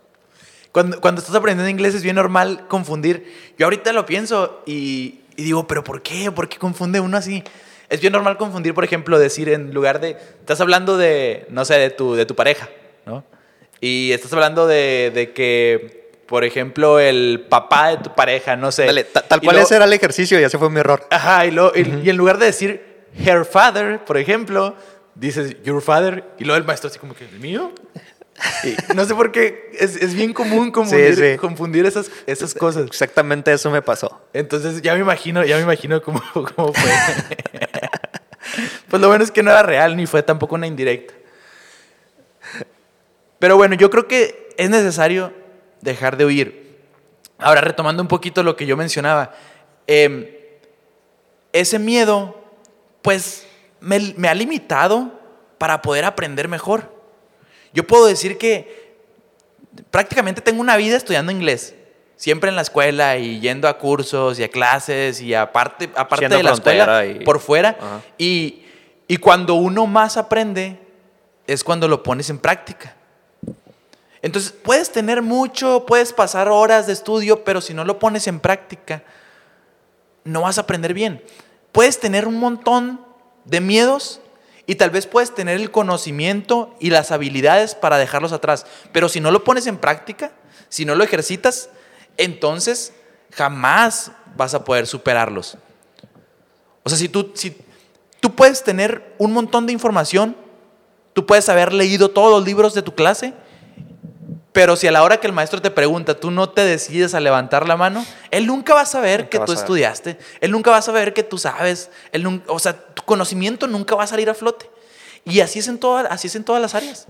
[0.72, 3.32] Cuando, cuando estás aprendiendo inglés es bien normal confundir.
[3.58, 6.30] Yo ahorita lo pienso y, y digo, ¿pero por qué?
[6.30, 7.42] ¿Por qué confunde uno así?
[7.88, 10.10] Es bien normal confundir, por ejemplo, decir en lugar de.
[10.40, 12.68] Estás hablando de, no sé, de tu, de tu pareja,
[13.04, 13.24] ¿no?
[13.80, 18.86] Y estás hablando de, de que, por ejemplo, el papá de tu pareja, no sé.
[18.86, 21.06] Dale, ta- tal cual luego- ese era el ejercicio y ese fue mi error.
[21.10, 24.74] Ajá, y, luego- y- y en lugar de decir her father, por ejemplo,
[25.14, 27.72] dices your father, y luego el maestro así como que, ¿el mío?
[28.64, 31.38] Y no sé por qué, es, es bien común confundir, sí.
[31.38, 32.86] confundir esas, esas cosas.
[32.86, 34.20] Exactamente eso me pasó.
[34.32, 36.90] Entonces ya me imagino, ya me imagino cómo, cómo fue.
[38.88, 41.14] pues lo bueno es que no era real, ni fue tampoco una indirecta.
[43.38, 45.32] Pero bueno, yo creo que es necesario
[45.80, 46.66] dejar de huir.
[47.38, 49.34] Ahora, retomando un poquito lo que yo mencionaba,
[49.86, 50.26] em,
[51.52, 52.42] ese miedo,
[53.02, 53.46] pues,
[53.80, 55.12] me, me ha limitado
[55.58, 56.95] para poder aprender mejor.
[57.76, 58.96] Yo puedo decir que
[59.90, 61.74] prácticamente tengo una vida estudiando inglés.
[62.16, 66.42] Siempre en la escuela y yendo a cursos y a clases y aparte, aparte de
[66.42, 67.76] la escuela, y- por fuera.
[68.16, 68.62] Y,
[69.06, 70.78] y cuando uno más aprende
[71.46, 72.96] es cuando lo pones en práctica.
[74.22, 78.40] Entonces, puedes tener mucho, puedes pasar horas de estudio, pero si no lo pones en
[78.40, 79.02] práctica,
[80.24, 81.22] no vas a aprender bien.
[81.70, 83.04] Puedes tener un montón
[83.44, 84.22] de miedos
[84.66, 89.20] y tal vez puedes tener el conocimiento y las habilidades para dejarlos atrás, pero si
[89.20, 90.32] no lo pones en práctica,
[90.68, 91.70] si no lo ejercitas,
[92.16, 92.92] entonces
[93.32, 95.56] jamás vas a poder superarlos.
[96.82, 97.56] O sea, si tú, si
[98.20, 100.36] tú puedes tener un montón de información,
[101.12, 103.34] tú puedes haber leído todos los libros de tu clase,
[104.56, 107.20] pero si a la hora que el maestro te pregunta, tú no te decides a
[107.20, 110.78] levantar la mano, él nunca va a saber Nunca que tú estudiaste, él nunca va
[110.78, 114.30] a saber que tú sabes, él nun- o sea, tu conocimiento nunca va a salir
[114.30, 114.70] a flote.
[115.26, 117.06] Y así es en, toda- así es en todas las áreas.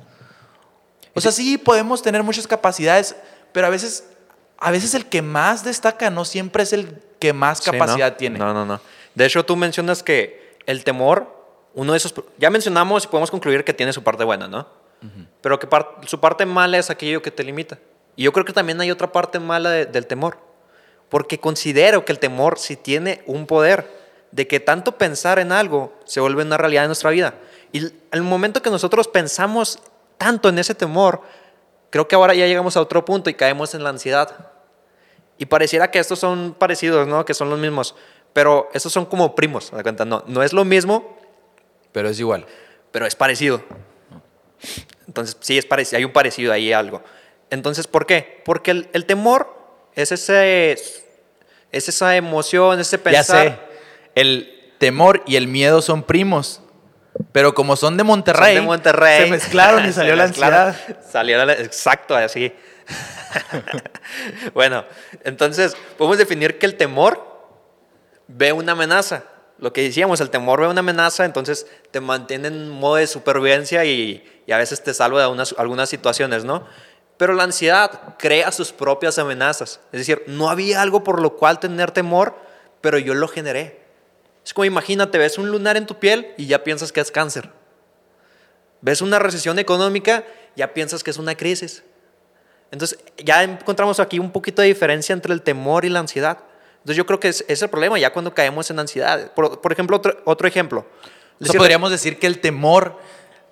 [1.15, 3.15] O sea, sí podemos tener muchas capacidades,
[3.53, 4.05] pero a veces,
[4.59, 7.79] a veces el que más destaca no siempre es el que más Sí, ¿no?
[7.79, 8.41] capacidad tiene.
[8.41, 8.81] No, no, no.
[9.15, 11.33] De hecho, tú mencionas que el temor,
[11.75, 12.13] uno de esos...
[12.39, 14.67] Ya mencionamos y podemos concluir que tiene su parte buena, ¿no?
[15.40, 17.79] Pero que par- su parte mala es aquello que te limita.
[18.16, 20.38] Y yo creo que también hay otra parte mala de- del temor.
[21.09, 23.87] Porque considero que el temor sí tiene un poder
[24.33, 27.35] de que tanto pensar en algo se vuelve una realidad en nuestra vida.
[27.73, 29.79] Y al momento que nosotros pensamos
[30.19, 31.21] tanto en ese temor,
[31.90, 34.51] creo que ahora ya llegamos a otro punto y caemos en la ansiedad.
[35.38, 37.25] Y pareciera que estos son parecidos, ¿no?
[37.25, 37.95] Que son los mismos.
[38.33, 40.05] Pero estos son como primos, ¿te das cuenta?
[40.05, 41.19] No, no es lo mismo,
[41.92, 42.47] Pero es igual.
[42.90, 43.62] pero es parecido.
[45.07, 47.03] Entonces, sí, es parecido, hay un parecido ahí, algo.
[47.51, 48.42] Entonces, ¿por qué?
[48.45, 49.57] Porque el, el temor
[49.95, 53.49] es, ese, es esa emoción, ese Ya pensar.
[53.49, 53.59] sé,
[54.14, 56.61] el temor y el miedo son primos,
[57.33, 59.25] pero como son de Son Monterrey, de Monterrey.
[59.25, 60.77] se mezclaron y salió la ansiedad.
[61.09, 62.53] Salió la, exacto, así.
[64.55, 64.85] bueno,
[65.25, 67.25] entonces podemos definir que el temor
[68.27, 69.25] ve una amenaza.
[69.59, 73.85] Lo que decíamos, el temor ve una amenaza, entonces te mantiene en modo de supervivencia
[73.85, 76.66] y, a veces te salva de unas- algunas situaciones, ¿no?
[77.16, 79.81] Pero la ansiedad crea sus propias amenazas.
[79.92, 82.35] Es decir, no había algo por lo cual tener temor,
[82.83, 83.81] pero yo lo generé.
[84.45, 87.51] Es como imagínate, ves un lunar en tu piel y ya piensas que es cáncer.
[88.83, 91.83] Ves una recesión económica, ya piensas que es una crisis.
[92.71, 96.38] Entonces, ya encontramos aquí un poquito de diferencia entre el temor y la ansiedad.
[96.87, 99.33] Entonces, yo creo que es, es el problema ya cuando caemos en ansiedad.
[99.35, 100.87] Por, por ejemplo, otro, otro ejemplo.
[101.40, 102.96] O sea, podríamos decir que el temor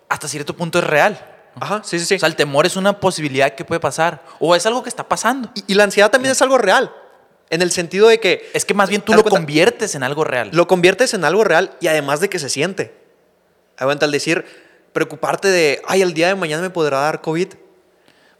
[0.08, 1.18] hasta cierto punto es real.
[1.58, 2.14] Ajá, sí, sí, sí.
[2.14, 5.08] O sea, el temor es una posibilidad que puede pasar o es algo que está
[5.08, 5.50] pasando.
[5.56, 6.94] y, y la ansiedad también es algo real.
[7.50, 10.22] En el sentido de que Es que más bien tú lo cuenta- conviertes en algo
[10.22, 10.50] real.
[10.52, 12.94] lo conviertes en algo real y además de que se siente.
[13.76, 14.44] Aguanta al decir,
[14.92, 17.48] preocuparte de, ay, el día de mañana me podrá dar COVID.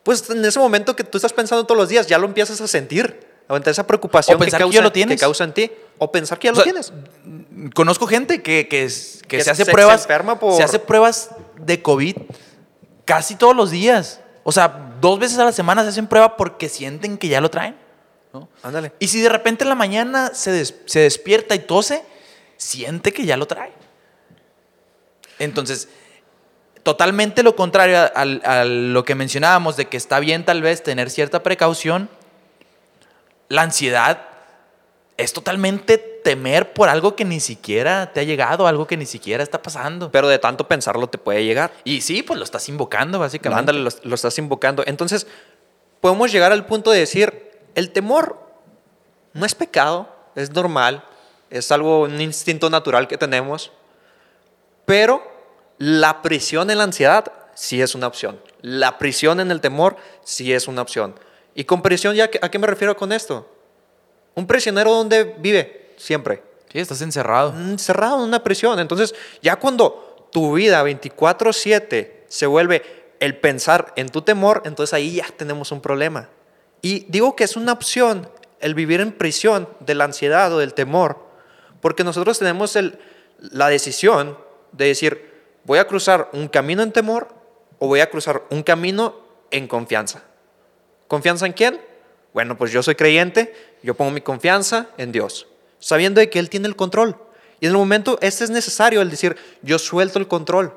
[0.04, 2.68] Pues en ese momento que tú estás pensando todos los días, ya lo empiezas a
[2.68, 3.33] sentir.
[3.48, 5.16] Aguanta esa preocupación O pensar que causa, ya lo tienes.
[5.16, 5.70] que causa en ti.
[5.98, 6.92] O pensar que ya O lo tienes.
[7.74, 8.88] conozco gente que, que,
[9.28, 10.02] que se hace se- se pruebas.
[10.02, 11.30] enferma por- Se hace pruebas
[11.60, 12.16] de COVID
[13.04, 14.20] casi todos los días.
[14.44, 17.50] O sea, dos veces a la semana se hacen prueba porque sienten que ya lo
[17.50, 17.76] traen.
[18.32, 18.48] ¿no?
[18.62, 18.92] Ándale.
[18.98, 22.02] Y si de repente en la mañana se, des- se despierta y tose,
[22.56, 23.72] siente que ya lo trae.
[25.38, 25.88] Entonces,
[26.82, 31.10] totalmente lo contrario a, a lo que mencionábamos de que está bien tal vez tener
[31.10, 32.08] cierta precaución,
[33.48, 34.28] la ansiedad
[35.16, 39.42] es totalmente temer por algo que ni siquiera te ha llegado, algo que ni siquiera
[39.42, 40.10] está pasando.
[40.10, 41.72] Pero de tanto pensarlo te puede llegar.
[41.84, 43.60] Y sí, pues lo estás invocando básicamente.
[43.60, 44.82] Ándale, lo, lo estás invocando.
[44.86, 45.26] Entonces,
[46.00, 48.44] podemos llegar al punto de decir, el temor
[49.32, 51.04] no es pecado, es normal,
[51.50, 53.70] es algo, un instinto natural que tenemos,
[54.84, 55.22] pero
[55.78, 58.40] la prisión en la ansiedad sí es una opción.
[58.60, 61.14] La prisión en el temor sí es una opción.
[61.54, 63.48] Y con prisión, ¿ya ¿a qué me refiero con esto?
[64.34, 67.50] Un prisionero donde vive siempre Sí, estás encerrado.
[67.56, 68.80] encerrado en una prisión.
[68.80, 72.82] Entonces, ya cuando tu vida 24/7 se vuelve
[73.20, 76.28] el pensar en tu temor, entonces ahí ya tenemos un problema.
[76.82, 78.28] Y digo que es una opción
[78.60, 81.18] el vivir en prisión de la ansiedad o del temor,
[81.80, 82.98] porque nosotros tenemos el-
[83.38, 84.36] la decisión
[84.72, 85.32] de decir,
[85.64, 87.28] voy a cruzar un camino en temor
[87.78, 89.14] o voy a cruzar un camino
[89.52, 90.24] en confianza.
[91.08, 91.80] ¿Confianza en quién?
[92.32, 95.46] Bueno, pues yo soy creyente, yo pongo mi confianza en Dios,
[95.78, 97.16] sabiendo de que Él tiene el control.
[97.60, 100.74] Y en el momento, este es necesario, el decir, yo suelto el control.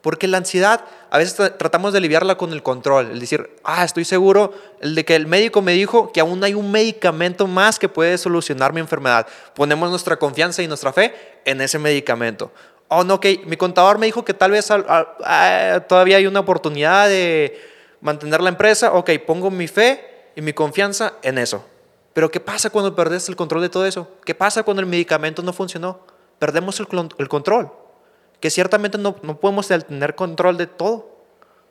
[0.00, 3.84] Porque la ansiedad, a veces tra- tratamos de aliviarla con el control, el decir, ah,
[3.84, 7.78] estoy seguro, el de que el médico me dijo que aún hay un medicamento más
[7.78, 9.28] que puede solucionar mi enfermedad.
[9.54, 12.50] Ponemos nuestra confianza y nuestra fe en ese medicamento.
[12.88, 17.08] Oh, no, ok, mi contador me dijo que tal vez ah, todavía hay una oportunidad
[17.08, 17.71] de
[18.02, 18.92] mantener la empresa.
[18.92, 21.64] Ok, pongo mi fe y mi confianza en eso.
[22.12, 24.06] Pero ¿qué pasa cuando perdes el control de todo eso?
[24.26, 26.00] ¿Qué pasa cuando el medicamento no funcionó?
[26.38, 27.72] Perdemos el, control
[28.40, 31.12] que ciertamente no, no podemos tener control de todo,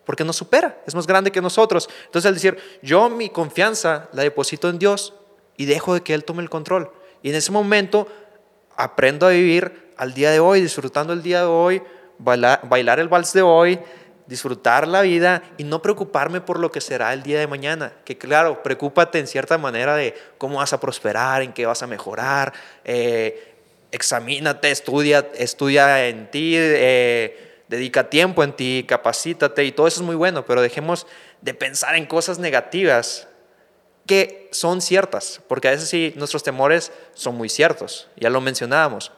[0.06, 1.90] porque nos supera, es más grande que nosotros.
[2.06, 5.14] Entonces, al decir, yo mi confianza la deposito en Dios
[5.58, 6.92] y dejo de que Él tome el control.
[7.22, 8.08] Y en ese momento
[8.76, 11.84] aprendo a vivir al día de hoy, disfrutando el día de hoy,
[12.18, 13.80] bailar el vals de hoy,
[14.32, 17.92] disfrutar la vida y no preocuparme por lo que será el día de mañana.
[18.06, 21.88] Que claro, preocúpate en cierta manera de cómo vas a prosperar, en qué vas a
[21.88, 22.54] mejorar,
[22.86, 23.56] eh,
[23.92, 30.06] examínate, estudia, estudia en ti, eh, dedica tiempo en ti, capacítate y todo eso es
[30.06, 31.08] muy bueno, pero dejemos
[31.42, 33.28] de pensar en cosas negativas
[34.08, 39.12] que son ciertas, porque a veces sí nuestros temores son muy ciertos, ya lo mencionábamos.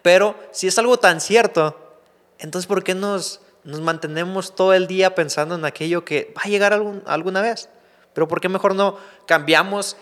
[0.00, 2.00] Pero si es algo tan cierto,
[2.38, 6.48] entonces ¿por qué nos, nos mantenemos todo el día pensando en aquello que va a
[6.48, 7.68] llegar algún- alguna vez?
[8.14, 9.96] Pero ¿por qué mejor no cambiamos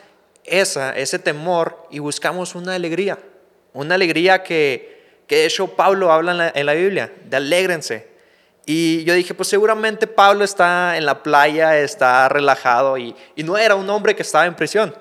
[0.45, 3.19] esa, ese temor y buscamos una alegría?
[3.73, 8.09] Una alegría que, que de hecho Pablo habla en la, Biblia, de alégrense.
[8.67, 13.59] Y yo dije, pues seguramente Pablo está en la playa, está relajado y, y no
[13.59, 14.95] era un hombre que estaba en prisión.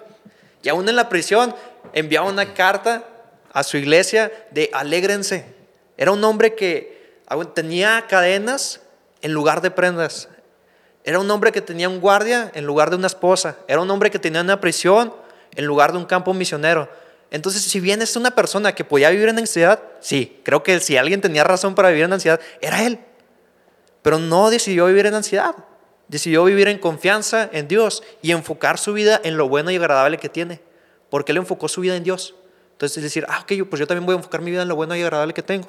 [0.64, 1.54] Y aún en la prisión
[1.94, 3.04] enviaba una carta
[3.52, 5.46] a su iglesia de alégrense.
[5.98, 6.93] Era un hombre que
[7.54, 8.82] tenía cadenas
[9.22, 10.30] en lugar de prendas.
[11.04, 13.58] Era un hombre que tenía un guardia en lugar de una esposa.
[13.68, 15.14] Era un hombre que tenía una prisión
[15.56, 16.90] en lugar de un campo misionero.
[17.32, 20.98] Entonces, si bien es una persona que podía vivir en ansiedad, sí, creo que si
[20.98, 23.00] alguien tenía razón para vivir en ansiedad, era él.
[24.02, 25.56] Pero no decidió vivir en ansiedad.
[26.08, 30.20] Decidió vivir en confianza en Dios y enfocar su vida en lo bueno y agradable
[30.20, 30.62] que tiene.
[31.10, 32.36] Porque él enfocó su vida en Dios.
[32.74, 34.76] Entonces, es decir, ah, ok, pues yo también voy a enfocar mi vida en lo
[34.76, 35.68] bueno y agradable que tengo.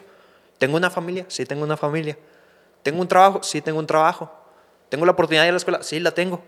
[0.65, 1.27] ¿Tengo una familia?
[1.29, 2.17] Sí, tengo una familia.
[2.83, 3.43] ¿Tengo un trabajo?
[3.43, 4.33] Sí, tengo un trabajo.
[4.89, 5.83] ¿Tengo la oportunidad de ir a la escuela?
[5.83, 6.43] Sí, la tengo.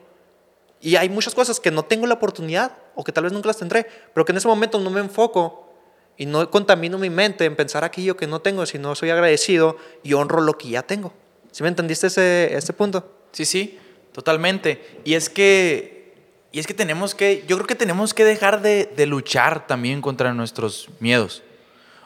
[0.81, 3.59] Y hay muchas cosas que no tengo la oportunidad o que tal vez nunca las
[3.59, 5.71] tendré, pero que en ese momento no me enfoco
[6.17, 10.15] y no contamino mi mente en pensar aquello que no tengo, sino soy agradecido y
[10.15, 11.13] honro lo que ya tengo.
[11.53, 13.13] ¿Sí me entendiste ese, ese punto?
[13.33, 13.79] Sí, sí,
[14.13, 15.03] totalmente.
[15.05, 16.15] Y es que,
[16.53, 20.01] y es que tenemos que, yo creo que tenemos que dejar de, de luchar también
[20.01, 21.43] contra nuestros miedos.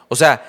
[0.08, 0.44] O sea,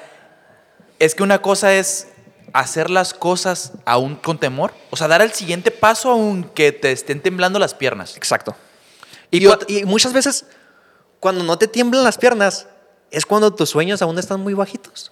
[1.02, 2.10] es que una cosa es
[2.54, 7.22] hacer las cosas aún con temor, o sea, dar el siguiente paso aunque te estén
[7.22, 8.16] temblando las piernas.
[8.16, 8.56] Exacto.
[9.32, 9.48] Y,
[9.86, 10.46] muchas veces,
[11.20, 12.68] cuando no te tiemblan las piernas,
[13.10, 15.12] es cuando tus sueños aún están muy bajitos.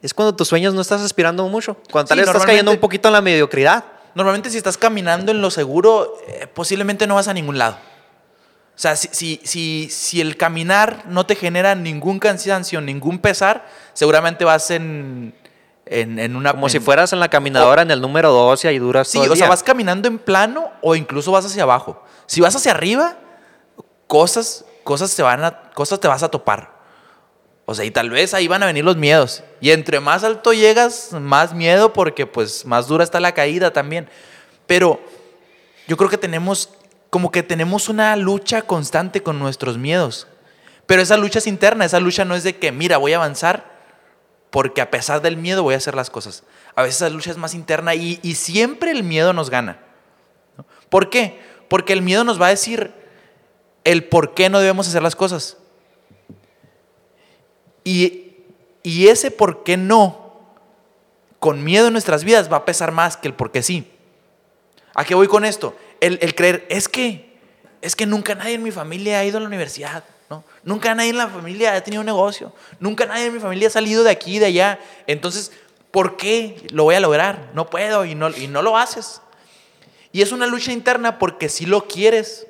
[0.00, 1.76] Es cuando tus sueños no estás aspirando mucho.
[1.92, 3.84] Cuando tal Sí, vez estás cayendo un poquito en la mediocridad.
[4.14, 7.76] Normalmente si estás caminando en lo seguro, eh, posiblemente no vas a ningún lado.
[8.80, 13.66] O sea, si, si, si, si el caminar no te genera ningún cansancio, ningún pesar,
[13.92, 15.34] seguramente vas en,
[15.84, 16.52] en, en una...
[16.52, 19.26] Como en- si fueras en la caminadora en el número 12 y duras Sí, todo
[19.26, 22.02] el o sea, vas caminando en plano o incluso vas hacia abajo.
[22.24, 23.18] Si vas hacia arriba,
[24.06, 26.70] cosas, cosas, te, van a, cosas te vas a topar.
[27.66, 29.44] O sea, y tal vez ahí van a venir los miedos.
[29.60, 34.08] Y entre más alto llegas, más miedo porque pues más dura está la caída también.
[34.66, 34.98] Pero
[35.86, 36.70] yo creo que tenemos,
[37.10, 40.28] como que tenemos una lucha constante con nuestros miedos.
[40.86, 43.78] Pero esa lucha es interna, esa lucha no es de que, mira, voy a avanzar
[44.50, 46.44] porque a pesar del miedo voy a hacer las cosas.
[46.74, 49.78] A veces esa lucha es más interna y, siempre el miedo nos gana.
[50.88, 51.40] ¿Por qué?
[51.68, 52.92] Porque el miedo nos va a decir
[53.84, 55.56] el por qué no debemos hacer las cosas.
[57.84, 58.34] Y,
[58.82, 60.40] y ese por qué no,
[61.38, 63.90] con miedo en nuestras vidas, va a pesar más que el por qué sí.
[64.94, 65.76] ¿A qué voy con esto?
[66.00, 67.38] El, el creer, es que,
[67.82, 70.04] es que nunca nadie en mi familia ha ido a la universidad.
[70.30, 70.44] ¿no?
[70.62, 72.52] Nunca nadie en la familia ha tenido un negocio.
[72.78, 74.80] Nunca nadie en mi familia ha salido de aquí y de allá.
[75.06, 75.52] Entonces,
[75.90, 77.50] ¿por qué lo voy a lograr?
[77.54, 79.20] No puedo y no, y no lo haces.
[80.12, 82.46] Y es una lucha interna porque sí lo quieres,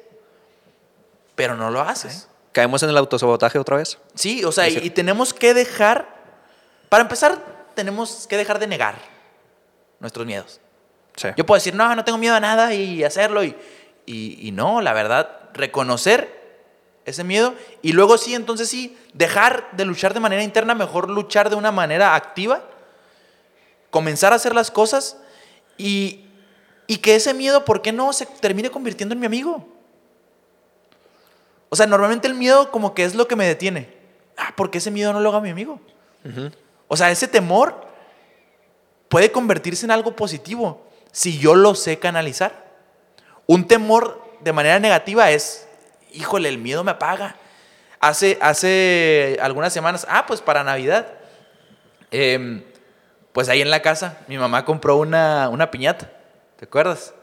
[1.35, 2.29] pero no lo haces.
[2.53, 3.99] Caemos en el autosabotaje otra vez.
[4.15, 6.09] Sí, o sea, y, y tenemos que dejar,
[6.89, 8.97] para empezar, tenemos que dejar de negar
[10.01, 10.61] nuestros miedos.
[11.17, 11.29] Sí.
[11.37, 13.45] Yo puedo decir, no, no tengo miedo a nada y hacerlo.
[13.45, 13.57] Y,
[14.07, 16.41] y, y no, la verdad, reconocer
[17.05, 21.51] ese miedo y luego sí, entonces sí, dejar de luchar de manera interna, mejor luchar
[21.51, 22.63] de una manera activa,
[23.91, 25.17] comenzar a hacer las cosas
[25.77, 26.27] y,
[26.87, 29.67] y que ese miedo, ¿por qué no se termine convirtiendo en mi amigo?
[31.69, 33.95] O sea, normalmente el miedo como que es lo que me detiene.
[34.37, 35.81] Ah, ¿por qué ese miedo no lo haga mi amigo?
[36.89, 37.87] O sea, ese temor
[39.09, 42.71] puede convertirse en algo positivo si yo lo sé canalizar.
[43.47, 45.69] Un temor de manera negativa es,
[46.13, 47.37] híjole, el miedo me apaga.
[48.01, 51.07] Hace, hace algunas semanas, ah, pues para Navidad,
[52.11, 52.63] em,
[53.33, 56.11] pues ahí en la casa, mi mamá compró una, una piñata,
[56.57, 57.15] ¿te acuerdas?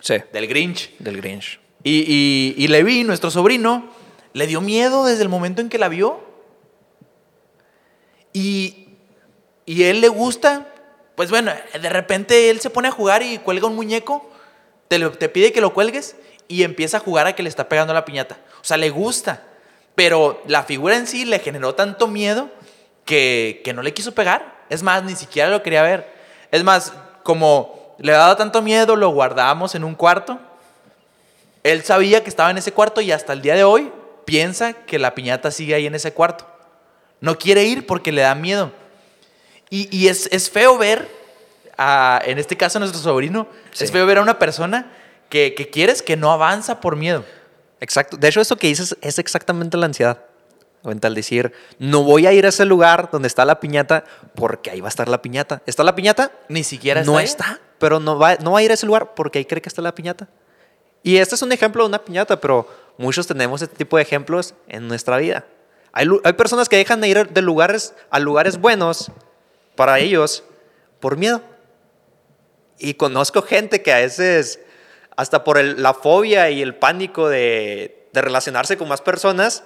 [0.00, 0.16] Sí.
[0.32, 0.96] Del Grinch.
[0.98, 1.60] Del Grinch.
[1.82, 3.88] Y, y, y Levi, nuestro sobrino,
[4.32, 6.22] le dio miedo desde el momento en que la vio.
[8.32, 8.88] Y,
[9.64, 10.73] y él le gusta,
[11.16, 14.30] pues bueno, de repente él se pone a jugar y cuelga un muñeco,
[14.88, 16.16] te, lo- te pide que lo cuelgues
[16.48, 18.36] y empieza a jugar a que le está pegando la piñata.
[18.60, 19.42] O sea, le gusta,
[19.94, 22.50] pero la figura en sí le generó tanto miedo
[23.04, 24.64] que, que no le quiso pegar.
[24.70, 26.12] Es más, ni siquiera lo quería ver.
[26.50, 26.92] Es más,
[27.22, 30.38] como le daba tanto miedo, lo guardábamos en un cuarto.
[31.62, 33.90] Él sabía que estaba en ese cuarto y hasta el día de hoy
[34.24, 36.46] piensa que la piñata sigue ahí en ese cuarto.
[37.20, 38.72] No quiere ir porque le da miedo.
[39.70, 41.08] Y, y es, es feo ver,
[41.76, 43.84] a, en este caso a nuestro sobrino, Sí.
[43.84, 44.92] es feo ver a una persona
[45.28, 47.24] que, que quieres que no avanza por miedo.
[47.80, 48.16] Exacto.
[48.16, 50.18] De hecho, esto que dices es exactamente la ansiedad.
[50.84, 54.04] Al decir, no voy a ir a ese lugar donde está la piñata
[54.34, 55.62] porque ahí va a estar la piñata.
[55.64, 56.30] ¿Está la piñata?
[56.48, 57.24] Ni siquiera no ahí.
[57.24, 59.70] está, pero no va, no va a ir a ese lugar porque ahí cree que
[59.70, 60.28] está la piñata.
[61.02, 64.54] Y este es un ejemplo de una piñata, pero muchos tenemos este tipo de ejemplos
[64.68, 65.46] en nuestra vida.
[65.92, 69.10] Hay, hay personas que dejan de ir de lugares a lugares buenos
[69.74, 70.44] para ellos
[71.00, 71.42] por miedo.
[72.78, 74.60] Y conozco gente que a veces,
[75.16, 79.64] hasta por la fobia y el pánico de, relacionarse con más personas,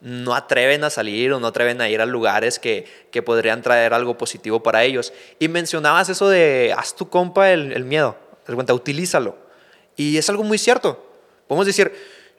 [0.00, 2.86] no atreven a salir o no atreven a ir a lugares que,
[3.24, 5.12] podrían traer algo positivo para ellos.
[5.38, 9.36] Y mencionabas eso de, haz tu compa el, el miedo, cuenta, utilízalo.
[9.96, 11.02] Y es algo muy cierto.
[11.48, 11.92] Podemos decir,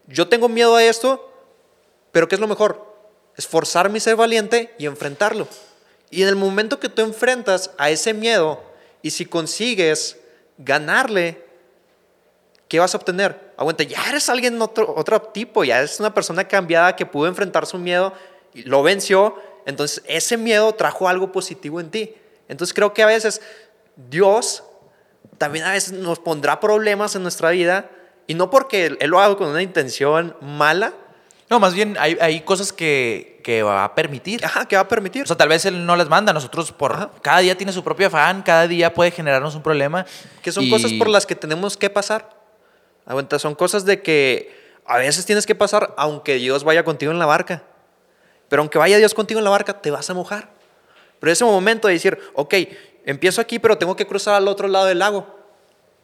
[0.07, 1.31] yo tengo miedo a esto,
[2.11, 2.85] pero ¿qué es lo mejor?
[3.35, 5.47] Esforzarme y ser valiente y enfrentarlo.
[6.09, 8.61] Y en el momento que tú enfrentas a ese miedo
[9.01, 10.17] y si consigues
[10.57, 11.43] ganarle,
[12.67, 13.53] ¿qué vas a obtener?
[13.57, 17.65] Aguanta, ya eres alguien otro, otro tipo, ya eres una persona cambiada que pudo enfrentar
[17.65, 18.13] su miedo
[18.53, 19.35] y lo venció.
[19.65, 22.15] Entonces, ese miedo trajo algo positivo en ti.
[22.47, 23.41] Entonces, creo que a veces
[24.09, 24.63] Dios
[25.37, 27.89] también a veces nos pondrá problemas en nuestra vida
[28.25, 30.93] y no porque Él lo haga con una intención mala,
[31.49, 34.43] No, más bien hay, hay cosas que, que va a permitir.
[34.43, 35.23] ajá, que va a permitir.
[35.23, 36.33] O sea, tal vez él no las manda.
[36.33, 37.11] Nosotros por Ajá.
[37.21, 40.05] cada día tiene su propio afán, cada día puede generarnos un problema.
[40.41, 42.29] Que son y- cosas por las que tenemos que pasar.
[43.05, 44.53] Aguanta, son cosas de que
[44.85, 47.63] a veces tienes que pasar aunque Dios vaya contigo en la barca.
[48.49, 50.49] Pero aunque vaya Dios contigo en la barca, te vas a mojar.
[51.19, 52.53] Pero ese momento de decir, ok,
[53.05, 55.36] empiezo aquí, pero tengo que cruzar al otro lado del lago.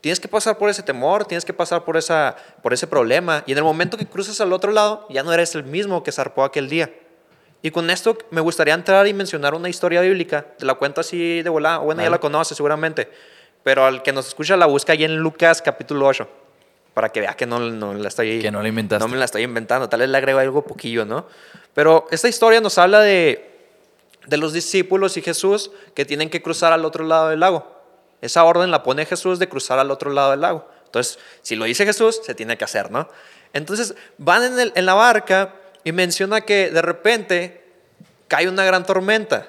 [0.04, 3.42] Tienes que pasar por ese temor, tienes que pasar por, esa, por ese problema.
[3.46, 6.12] Y en el momento que cruces al otro lado, ya no eres el mismo que
[6.12, 6.94] zarpó aquel día.
[7.62, 10.46] Y con esto me gustaría entrar y mencionar una historia bíblica.
[10.58, 11.78] Te la cuento así de volada.
[11.78, 12.18] Bueno, ya Vale.
[12.18, 13.10] la conoces seguramente.
[13.64, 16.28] Pero al que nos escucha la busca ahí en Lucas capítulo 8.
[16.94, 18.42] Para que vea que no, no la estoy...
[18.42, 19.06] Que no la inventaste.
[19.06, 19.88] No me la estoy inventando.
[19.88, 21.28] Tal vez le agrego algo poquillo, ¿no?
[21.74, 23.50] Pero esta historia nos habla de,
[24.28, 27.73] de los discípulos y Jesús que tienen que cruzar al otro lado del lago.
[28.24, 30.68] Esa orden la pone Jesús de cruzar al otro lado del lago.
[30.86, 33.08] Entonces, si lo dice Jesús, se tiene que hacer, ¿no?
[33.54, 35.54] Entonces, van en, el- en la barca
[35.84, 37.64] y menciona que de repente
[38.28, 39.48] cae una gran tormenta.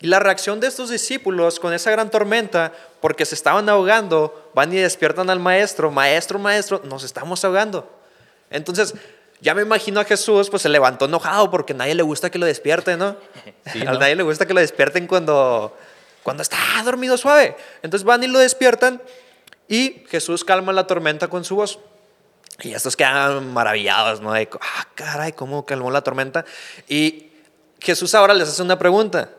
[0.00, 4.72] Y la reacción de estos discípulos con esa gran tormenta, porque se estaban ahogando, van
[4.72, 7.88] y despiertan al maestro, maestro, maestro, nos estamos ahogando.
[8.50, 8.94] Entonces,
[9.40, 12.38] ya me imagino a Jesús, pues se levantó enojado porque a nadie le gusta que
[12.38, 13.16] lo despierten, ¿no?
[13.86, 15.76] A nadie le gusta que lo despierten cuando,
[16.22, 17.56] cuando está dormido suave.
[17.82, 19.02] Entonces van y lo despiertan
[19.68, 21.78] y Jesús calma la tormenta con su voz.
[22.60, 24.32] Y estos quedan maravillados, ¿no?
[24.32, 26.44] De, ah, caray, ¿cómo calmó la tormenta?
[26.88, 27.30] Y
[27.80, 29.30] Jesús ahora les hace una pregunta.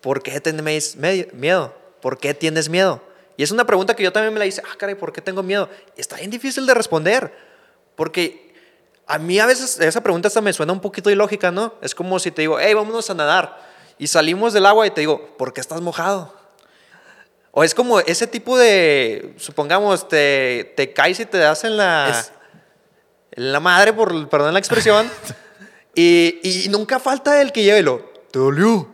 [0.00, 1.74] ¿Por qué tenéis miedo?
[2.00, 3.02] ¿Por qué tienes miedo?
[3.36, 5.42] Y es una pregunta que yo también me la hice, ah, caray, ¿por qué tengo
[5.42, 5.68] miedo?
[5.96, 7.34] Está bien difícil de responder,
[7.96, 8.54] porque
[9.06, 11.74] a mí a veces esa pregunta hasta me suena un poquito ilógica, ¿no?
[11.82, 13.73] Es como si te digo, hey, vámonos a nadar.
[13.98, 16.34] Y salimos del agua y te digo, ¿por qué estás mojado?
[17.52, 22.24] O es como ese tipo de, supongamos, te, te caes y te das en la,
[23.30, 25.08] en la madre, por, perdón la expresión,
[25.94, 28.00] y, y, nunca falta el que lleve lo,
[28.32, 28.88] ¿te dolió?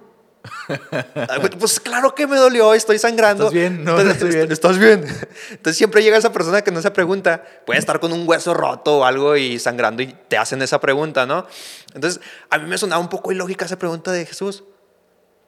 [1.58, 3.44] pues claro que me dolió, estoy sangrando.
[3.44, 3.84] ¿Estás bien?
[3.84, 4.52] No, Entonces, estoy bien.
[4.52, 5.04] ¿Estás bien?
[5.50, 8.98] Entonces siempre llega esa persona que no se pregunta, puede estar con un hueso roto
[8.98, 11.46] o algo y sangrando y te hacen esa pregunta, ¿no?
[11.94, 12.20] Entonces
[12.50, 14.64] a mí me sonaba un poco ilógica esa pregunta de Jesús.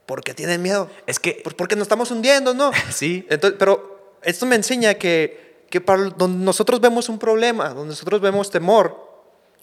[0.07, 0.91] ¿Por qué tienen miedo?
[1.07, 1.41] Es que...
[1.43, 2.71] Pues porque nos estamos hundiendo, ¿no?
[2.91, 3.27] Sí.
[3.31, 8.21] Entonces, pero esto me enseña que, que para donde nosotros vemos un problema, donde nosotros
[8.21, 9.13] vemos temor,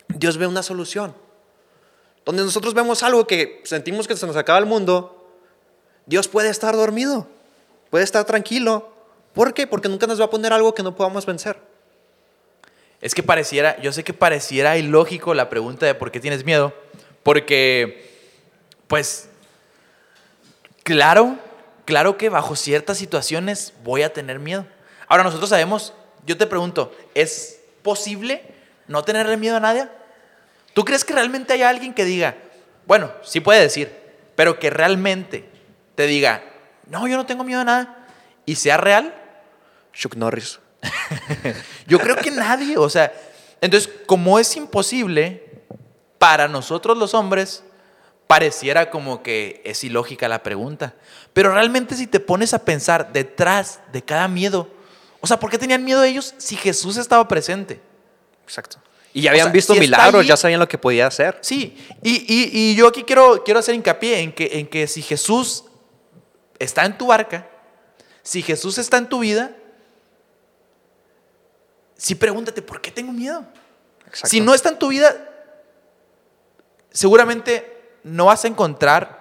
[0.07, 1.13] Dios ve una solución.
[2.25, 5.27] Donde nosotros vemos algo que sentimos que se nos acaba el mundo,
[6.05, 7.27] Dios puede estar dormido,
[7.89, 8.89] puede estar tranquilo.
[9.33, 9.67] ¿Por qué?
[9.67, 11.57] Porque nunca nos va a poner algo que no podamos vencer.
[13.01, 16.73] Es que pareciera, yo sé que pareciera ilógico la pregunta de por qué tienes miedo,
[17.23, 18.11] porque,
[18.87, 19.28] pues,
[20.89, 21.37] claro,
[21.85, 24.65] claro que bajo ciertas situaciones voy a tener miedo.
[25.07, 25.93] Ahora nosotros sabemos,
[26.25, 28.41] yo te pregunto, ¿es posible
[28.87, 29.87] no tenerle miedo a nadie?
[30.73, 32.37] ¿Tú crees que realmente hay alguien que diga,
[32.87, 33.95] bueno, sí puede decir,
[34.35, 35.47] pero que realmente
[35.93, 36.41] te diga,
[36.87, 38.07] no, yo no tengo miedo a nada,
[38.47, 39.13] y sea real?
[39.93, 40.59] Chuck Norris.
[41.85, 43.13] yo creo que nadie, o sea,
[43.61, 45.61] entonces, como es imposible,
[46.17, 47.63] para nosotros los hombres,
[48.30, 50.93] pareciera como que es ilógica la pregunta.
[51.34, 54.69] Pero realmente si te pones a pensar detrás de cada miedo,
[55.19, 57.82] o sea, ¿por qué tenían miedo ellos si Jesús estaba presente?
[58.43, 58.77] Exacto.
[59.13, 61.39] Y ya habían o sea, visto si milagros, ya sabían lo que podía hacer.
[61.41, 65.01] Sí, y, y, y, yo aquí quiero, quiero hacer hincapié en que, en que si
[65.01, 65.63] Jesús
[66.59, 67.49] está en tu barca,
[68.21, 69.55] si Jesús está en tu vida,
[71.97, 73.43] sí pregúntate, ¿por qué tengo miedo?
[74.05, 74.27] Exacto.
[74.27, 75.15] Si no está en tu vida,
[76.91, 77.78] seguramente
[78.10, 79.20] no vas a encontrar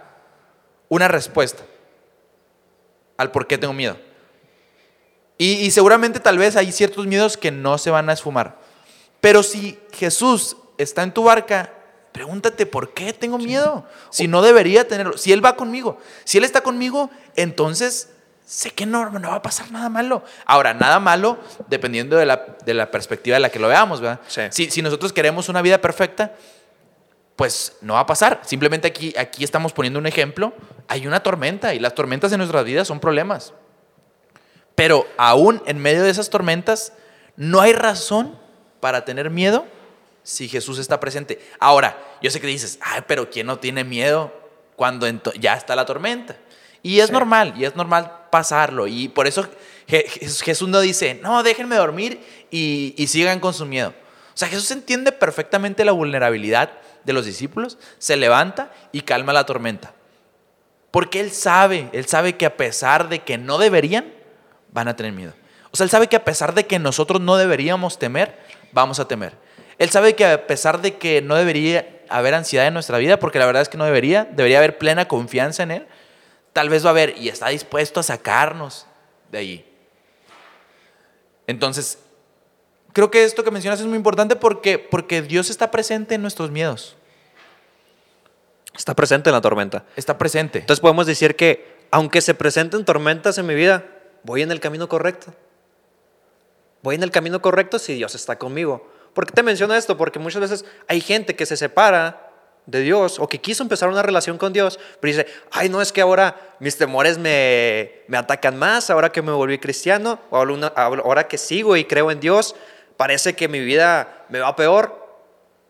[0.89, 1.63] una respuesta
[3.17, 3.97] al por qué tengo miedo.
[5.37, 8.59] Y, y, seguramente tal vez hay ciertos miedos que no se van a esfumar.
[9.21, 11.73] Pero si Jesús está en tu barca,
[12.13, 13.87] pregúntate por qué tengo miedo.
[14.11, 15.17] Si no debería tenerlo.
[15.17, 18.11] Si Él va conmigo, si Él está conmigo, entonces
[18.45, 20.25] sé que no, no va a pasar nada malo.
[20.45, 24.21] Ahora, nada malo dependiendo de la, de la perspectiva de la que lo veamos, ¿verdad?
[24.27, 24.43] Sí.
[24.51, 26.35] Si, si nosotros queremos una vida perfecta,
[27.39, 28.41] pues no va a pasar.
[28.45, 30.53] Simplemente aquí, aquí estamos poniendo un ejemplo.
[30.89, 33.55] Hay una tormenta y las tormentas en nuestras vidas son problemas.
[34.75, 36.93] Pero aún en medio de esas tormentas,
[37.37, 38.37] no hay razón
[38.81, 39.67] para tener miedo
[40.25, 41.41] si Jesús está presente.
[41.61, 44.33] Ahora, yo sé que dices, ay, pero ¿quién no tiene miedo
[44.75, 45.07] cuando
[45.39, 46.37] ya está la tormenta?
[46.83, 47.13] Y es sí.
[47.13, 48.89] normal, y es normal pasarlo.
[48.89, 49.47] Y por eso
[49.87, 52.21] Jesús no dice, no, déjenme dormir
[52.51, 53.91] y, y sigan con su miedo.
[53.91, 56.73] O sea, Jesús entiende perfectamente la vulnerabilidad
[57.09, 59.95] de los discípulos, se levanta y calma la tormenta.
[60.91, 64.13] Porque Él sabe, Él sabe que a pesar de que no deberían,
[64.71, 65.33] van a tener miedo.
[65.71, 68.39] O sea, Él sabe que a pesar de que nosotros no deberíamos temer,
[68.73, 69.33] vamos a temer.
[69.79, 73.39] Él sabe que a pesar de que no debería haber ansiedad en nuestra vida, porque
[73.39, 75.87] la verdad es que no debería, debería haber plena confianza en Él,
[76.53, 78.87] tal vez va a haber y está dispuesto a sacarnos
[79.31, 79.65] de allí.
[81.47, 81.99] Entonces,
[82.93, 86.51] creo que esto que mencionas es muy importante porque, porque Dios está presente en nuestros
[86.51, 86.98] miedos.
[88.79, 89.85] Está presente en la tormenta.
[89.97, 90.61] Está presente.
[90.61, 93.85] Entonces podemos decir que aunque se presenten tormentas en mi vida,
[94.23, 95.35] voy en el camino correcto.
[96.83, 98.89] Voy en el camino correcto si Dios está conmigo.
[99.15, 99.97] ¿Por qué te menciono esto?
[99.97, 102.31] Porque muchas veces hay gente que se separa
[102.67, 105.91] de Dios o que quiso empezar una relación con Dios, pero dice, ay, no es
[105.91, 111.27] que ahora mis temores me, me atacan más, ahora que me volví cristiano, o ahora
[111.27, 112.55] que sigo y creo en Dios,
[112.97, 114.98] parece que mi vida me va peor.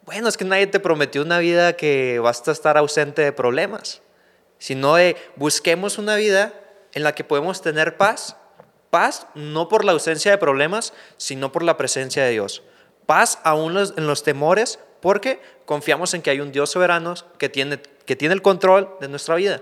[0.08, 4.00] Bueno, es que nadie te prometió una vida que basta estar ausente de problemas,
[4.56, 6.54] sino de busquemos una vida
[6.94, 8.34] en la que podemos tener paz.
[8.88, 12.62] Paz no por la ausencia de problemas, sino por la presencia de Dios.
[13.04, 17.78] Paz aún en los temores, Porque confiamos en que hay un Dios soberano que tiene,
[18.06, 19.60] que tiene el control de nuestra vida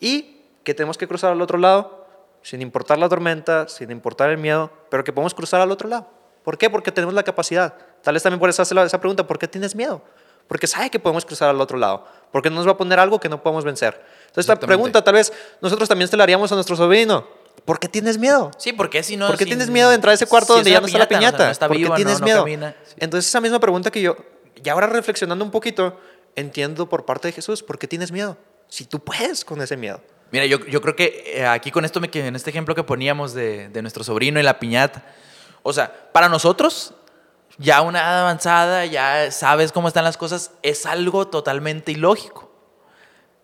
[0.00, 2.06] y que tenemos que cruzar al otro lado
[2.40, 6.15] sin importar la tormenta, sin importar el miedo, pero que podemos cruzar al otro lado.
[6.46, 6.70] ¿Por qué?
[6.70, 7.74] Porque tenemos la capacidad.
[8.04, 10.00] Tal vez también por eso hace esa pregunta, ¿por qué tienes miedo?
[10.46, 12.06] Porque sabe que podemos cruzar al otro lado.
[12.30, 14.00] Porque no nos va a poner algo que no podemos vencer.
[14.28, 17.26] Entonces, esta pregunta tal vez nosotros también se la haríamos a nuestro sobrino.
[17.64, 18.52] ¿Por qué tienes miedo?
[18.58, 19.26] Sí, porque si no.
[19.26, 21.52] ¿Por qué tienes miedo de entrar a ese cuarto donde ya no está la piñata?
[21.66, 22.46] ¿Por qué tienes miedo?
[22.96, 24.16] Entonces, esa misma pregunta que yo,
[24.62, 25.98] ya ahora reflexionando un poquito,
[26.36, 28.36] entiendo por parte de Jesús, ¿por qué tienes miedo?
[28.68, 30.00] Si tú puedes con ese miedo.
[30.30, 33.68] Mira, yo, yo creo que eh, aquí con esto, en este ejemplo que poníamos de,
[33.68, 35.02] de nuestro sobrino y la piñata,
[35.66, 36.94] o sea, para nosotros,
[37.58, 42.48] ya una edad avanzada, ya sabes cómo están las cosas, es algo totalmente ilógico.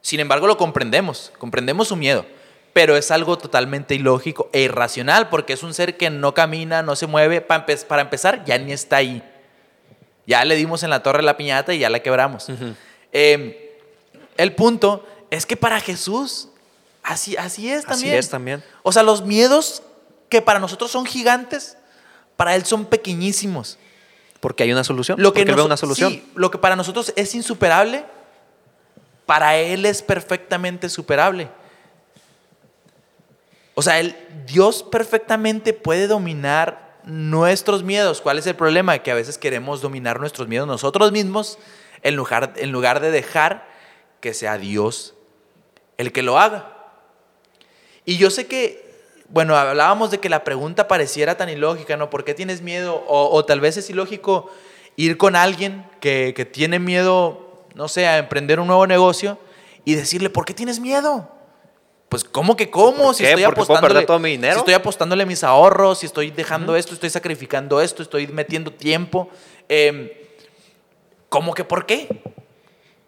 [0.02, 2.24] Sin embargo, lo comprendemos, comprendemos su miedo,
[2.72, 6.94] pero es algo totalmente ilógico e irracional porque es un ser que no camina, no
[6.94, 7.40] se mueve.
[7.40, 9.20] Para, para empezar, ya ni está ahí.
[10.24, 12.46] Ya le dimos en la torre la piñata y ya la quebramos.
[13.10, 13.52] Em,
[14.36, 16.50] el punto es que para Jesús
[17.02, 18.12] así, así es también.
[18.12, 18.64] Así es también.
[18.84, 19.82] O sea, los miedos
[20.28, 21.76] que para nosotros son gigantes,
[22.42, 23.78] para Él son pequeñísimos.
[24.40, 25.22] Porque hay una solución.
[25.22, 26.10] Lo que una solución.
[26.10, 28.04] Sí, lo que para nosotros es insuperable,
[29.26, 31.48] para Él es perfectamente superable.
[33.74, 38.20] O sea, el Dios perfectamente puede dominar nuestros miedos.
[38.20, 38.98] ¿Cuál es el problema?
[38.98, 41.60] Que a veces queremos dominar nuestros miedos nosotros mismos
[42.02, 43.68] en lugar, en lugar de dejar
[44.20, 45.14] que sea Dios
[45.96, 46.76] el que lo haga.
[48.04, 48.91] Y yo sé que
[49.32, 52.10] bueno, hablábamos de que la pregunta pareciera tan ilógica, ¿no?
[52.10, 53.02] ¿Por qué tienes miedo?
[53.08, 54.50] O, tal vez es ilógico
[54.96, 59.38] ir con alguien que, tiene miedo, no sé, a emprender un nuevo negocio
[59.86, 61.30] y decirle, ¿por qué tienes miedo?
[62.10, 63.14] Pues, ¿cómo que cómo?
[63.14, 64.52] Si estoy apostándole todo mi dinero.
[64.52, 69.30] Si estoy apostándole mis ahorros, si estoy dejando esto, estoy sacrificando esto, estoy metiendo tiempo.
[69.66, 70.10] Em,
[71.30, 72.22] ¿Cómo que por qué?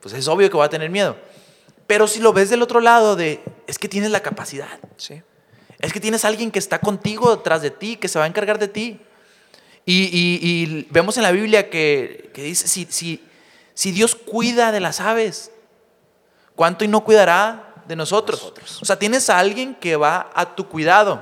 [0.01, 1.17] Pues es obvio que va a tener miedo.
[1.87, 4.81] Pero si lo ves del otro lado de, es que tienes la capacidad.
[4.97, 5.21] Sí.
[5.79, 8.29] Es que tienes a alguien que está contigo, detrás de ti, que se va a
[8.29, 9.01] encargar de ti.
[9.87, 13.23] Y, vemos en la Biblia que, dice, si, si,
[13.75, 15.51] si, Dios cuida de las aves,
[16.55, 18.53] ¿cuánto y no cuidará de nosotros?
[18.81, 21.21] O sea, tienes a alguien que va a tu cuidado.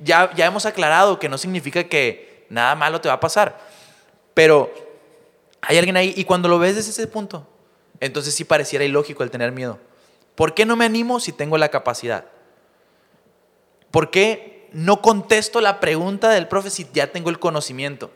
[0.00, 3.58] Ya, ya hemos aclarado que no significa que nada malo te va a pasar,
[4.34, 4.72] pero
[5.60, 7.46] hay alguien ahí y cuando lo ves desde ese punto,
[8.00, 9.78] entonces sí pareciera ilógico el tener miedo.
[10.34, 12.26] ¿Por qué no me animo si tengo la capacidad?
[13.90, 18.10] ¿Por qué no contesto la pregunta del profe si ya tengo el conocimiento?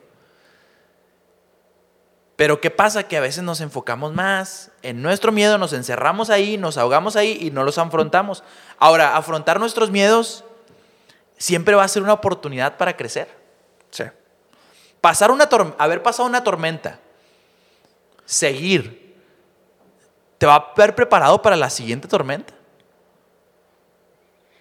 [2.41, 3.03] Pero ¿qué pasa?
[3.03, 7.37] Que a veces nos enfocamos más en nuestro miedo, nos encerramos ahí, nos ahogamos ahí
[7.39, 8.43] y no los afrontamos.
[8.79, 10.43] Ahora, afrontar nuestros miedos
[11.37, 13.29] siempre va a ser una oportunidad para crecer.
[13.91, 14.05] Sí.
[15.03, 16.99] Pasar una haber pasado una tormenta,
[18.25, 19.17] seguir,
[20.39, 22.55] te va a haber preparado para la siguiente tormenta.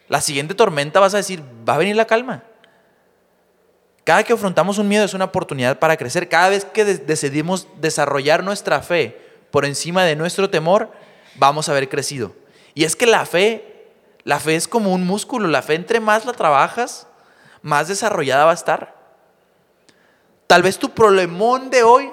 [0.10, 2.43] La siguiente tormenta vas a decir, va a venir la calma.
[4.03, 6.28] Cada que afrontamos un miedo es una oportunidad para crecer.
[6.28, 10.91] Cada vez que decidimos desarrollar nuestra fe por encima de nuestro temor,
[11.36, 12.34] vamos a haber crecido.
[12.74, 13.91] Y es que la fe,
[14.24, 15.47] la fe es como un músculo.
[15.47, 17.05] La fe entre más la trabajas,
[17.62, 18.95] más desarrollada va a estar.
[20.47, 22.10] Tal vez tu problemón de hoy,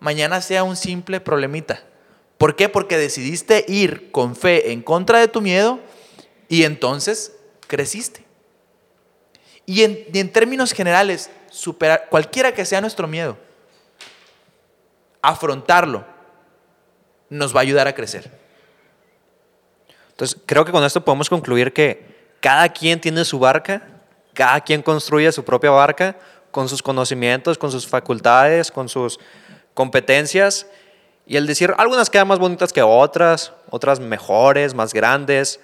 [0.00, 1.80] mañana sea un simple problemita.
[2.38, 2.68] ¿Por qué?
[2.68, 5.78] Porque decidiste ir con fe en contra de tu miedo
[6.50, 7.32] y entonces
[7.68, 8.26] creciste.
[9.64, 13.38] Y en, términos generales, superar cualquiera que sea nuestro miedo,
[15.22, 16.04] afrontarlo,
[17.28, 18.28] nos va a ayudar a crecer.
[20.10, 23.86] Entonces, creo que con esto podemos concluir que cada quien tiene su barca,
[24.34, 26.18] cada quien construye su propia barca
[26.50, 29.20] con sus conocimientos, con sus facultades, con sus
[29.72, 30.66] competencias.
[31.26, 35.60] Y el decir, algunas quedan más bonitas que otras, otras mejores, más grandes,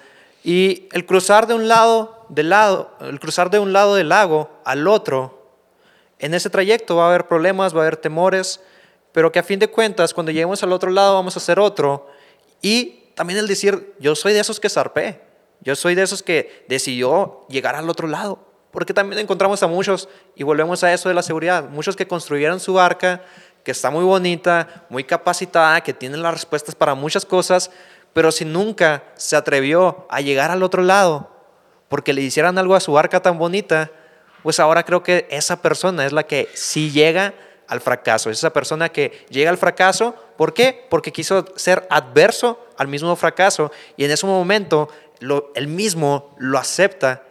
[0.47, 4.49] y el cruzar de un lado del lado, el cruzar de un lado del lago
[4.65, 5.51] al otro,
[6.21, 8.61] en ese trayecto va a haber problemas, va a haber temores,
[9.11, 12.07] pero que a fin de cuentas, cuando lleguemos al otro lado vamos a hacer otro.
[12.63, 15.21] Y también el decir, yo soy de esos que zarpé,
[15.63, 18.39] yo soy de esos que decidió llegar al otro lado.
[18.71, 22.61] Porque también encontramos a muchos, y volvemos a eso de la seguridad, muchos que construyeron
[22.61, 23.25] su barca,
[23.65, 27.73] que está muy bonita, muy capacitada, que tienen las respuestas para muchas cosas,
[28.17, 31.29] pero si nunca se atrevió a llegar al otro lado
[31.91, 33.91] porque le hicieran algo a su barca tan bonita,
[34.43, 37.35] pues ahora creo que esa persona es la que sí llega
[37.69, 38.31] al fracaso.
[38.31, 40.15] Es esa persona que llega al fracaso.
[40.39, 40.87] ¿Por qué?
[40.89, 44.89] Porque quiso ser adverso al mismo fracaso y en ese momento
[45.21, 47.23] lo, él mismo lo acepta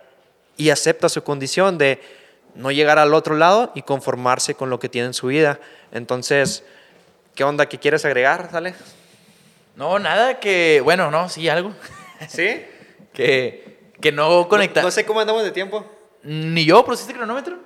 [0.55, 1.99] y acepta su condición de
[2.53, 5.59] no llegar al otro lado y conformarse con lo que tiene en su vida.
[5.91, 6.63] Entonces,
[7.36, 7.65] ¿Qué onda?
[7.65, 8.49] ¿Qué quieres agregar?
[8.49, 8.75] Sale.
[9.76, 10.82] No, nada que.
[10.84, 11.73] Bueno, no, sí, algo.
[12.28, 12.63] ¿Sí?
[13.13, 14.82] que, que no conecta.
[14.82, 15.86] No, sé cómo andamos de tiempo.
[16.23, 17.57] Ni yo, ¿pusiste cronómetro?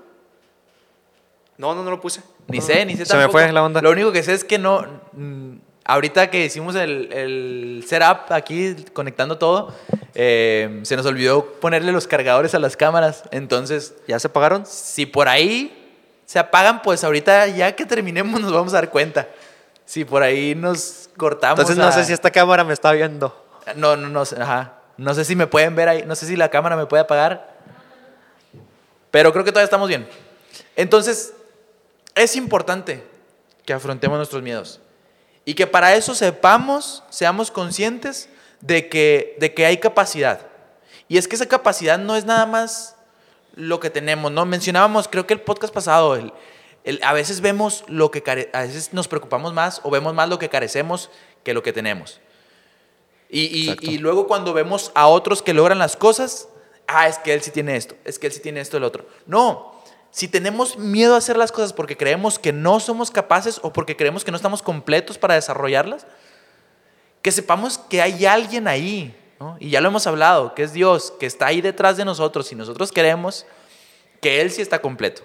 [1.57, 2.21] No, no, no lo puse.
[2.47, 2.85] Ni No, sé, no.
[2.85, 3.81] ni sé Se me fue la onda.
[3.81, 4.85] Lo único que sé es que no.
[5.13, 9.73] mm, ahorita que hicimos el, el setup aquí, conectando todo,
[10.13, 13.23] eh, se nos olvidó ponerle los cargadores a las cámaras.
[13.31, 14.65] Entonces, ¿Ya se pagaron?
[14.65, 15.75] si por ahí
[16.25, 19.27] se apagan, pues ahorita ya que terminemos nos vamos a dar cuenta.
[19.89, 21.57] Si por ahí nos cortamos.
[21.57, 23.35] Entonces no a- sé si esta cámara me está viendo.
[23.75, 24.73] No, no, no, sé, ajá.
[24.97, 27.57] No sé si me pueden ver ahí, no sé si la cámara me puede apagar.
[29.09, 30.07] Pero creo que todavía estamos bien.
[30.75, 31.33] Entonces,
[32.13, 33.03] es importante
[33.65, 34.79] que afrontemos nuestros miedos.
[35.43, 38.29] Y que para eso sepamos, seamos conscientes
[38.61, 40.41] de que, de que hay capacidad.
[41.07, 42.95] Y es que esa capacidad no es nada más
[43.55, 44.45] lo que tenemos, ¿no?
[44.45, 46.31] Mencionábamos, creo que el podcast pasado, el,
[46.83, 50.29] el- a veces vemos lo que, care- a veces nos preocupamos más o vemos más
[50.29, 51.09] lo que carecemos
[51.43, 52.19] que lo que tenemos.
[53.29, 53.91] Y, y- Exacto.
[53.91, 56.49] y luego cuando vemos a otros que logran las cosas,
[56.87, 59.05] ah, es que él sí tiene esto, es que él sí tiene esto, el otro.
[59.27, 59.79] No,
[60.11, 63.95] si tenemos miedo a hacer las cosas porque creemos que no somos capaces o porque
[63.95, 66.07] creemos que no estamos completos para desarrollarlas,
[67.21, 69.57] que sepamos que hay alguien ahí, ¿no?
[69.59, 72.55] y ya lo hemos hablado, que es Dios, que está ahí detrás de nosotros y
[72.55, 73.45] nosotros queremos
[74.21, 75.21] que Él sí está completo,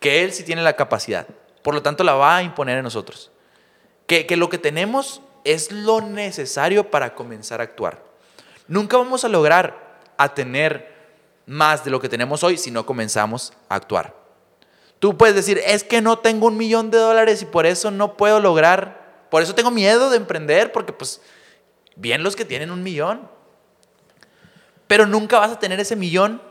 [0.00, 1.26] que Él sí tiene la capacidad,
[1.62, 3.30] por lo tanto la va a imponer en nosotros,
[4.06, 8.02] que, que lo que tenemos es lo necesario para comenzar a actuar.
[8.66, 10.96] Nunca vamos a lograr a tener
[11.46, 14.14] más de lo que tenemos hoy si no comenzamos a actuar.
[14.98, 18.16] Tú puedes decir, es que no tengo un millón de dólares y por eso no
[18.16, 21.22] puedo lograr, por eso tengo miedo de emprender, porque pues
[21.96, 23.28] bien los que tienen un millón,
[24.86, 26.42] pero nunca vas a tener ese millón.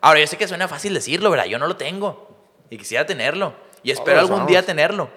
[0.00, 1.46] Ahora, yo sé que suena fácil decirlo, ¿verdad?
[1.46, 2.33] Yo no lo tengo
[2.70, 4.48] y quisiera tenerlo y espero algún vamos.
[4.48, 5.10] día tenerlo,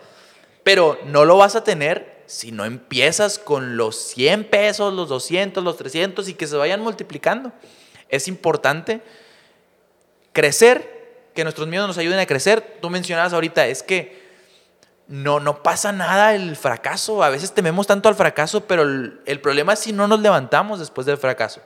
[0.63, 5.63] pero no lo vas a tener si no empiezas con los 100 pesos, los 200,
[5.63, 7.53] los 300 y que se vayan multiplicando.
[8.09, 9.01] Es importante
[10.33, 10.97] crecer,
[11.33, 12.79] que nuestros miedos nos ayuden a crecer.
[12.81, 14.27] Tú mencionabas ahorita, es que
[15.07, 17.23] no, no pasa nada el fracaso.
[17.23, 20.79] A veces tememos tanto al fracaso, pero el, el problema es si no nos levantamos
[20.79, 21.61] después del fracaso.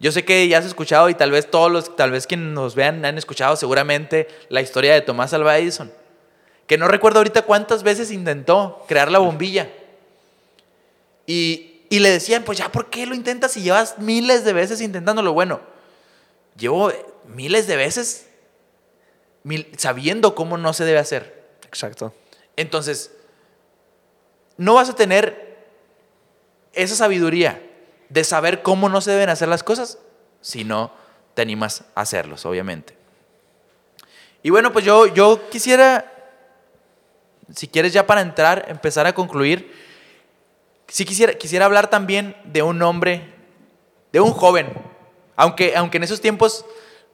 [0.00, 2.74] Yo sé que ya has escuchado y tal vez todos los, tal vez quienes nos
[2.74, 5.92] vean han escuchado seguramente la historia de Tomás Alva Edison,
[6.66, 9.68] que no recuerdo ahorita cuántas veces intentó crear la bombilla.
[11.26, 14.80] Y, y le decían, pues ya, ¿por qué lo intentas si llevas miles de veces
[14.80, 15.32] intentándolo?
[15.32, 15.60] Bueno,
[16.56, 16.92] llevo
[17.26, 18.28] miles de veces
[19.42, 21.44] mil- sabiendo cómo no se debe hacer.
[21.66, 22.14] Exacto.
[22.56, 23.10] Entonces,
[24.56, 25.58] no vas a tener
[26.72, 27.62] esa sabiduría
[28.08, 29.98] de saber cómo no se deben hacer las cosas
[30.40, 30.92] si no
[31.34, 32.96] te animas a hacerlos, obviamente.
[34.42, 36.12] Y bueno, pues yo, yo quisiera,
[37.54, 39.72] si quieres ya para entrar, empezar a concluir,
[40.86, 43.34] sí quisiera, quisiera hablar también de un hombre,
[44.12, 44.72] de un joven,
[45.36, 46.64] aunque, aunque en esos tiempos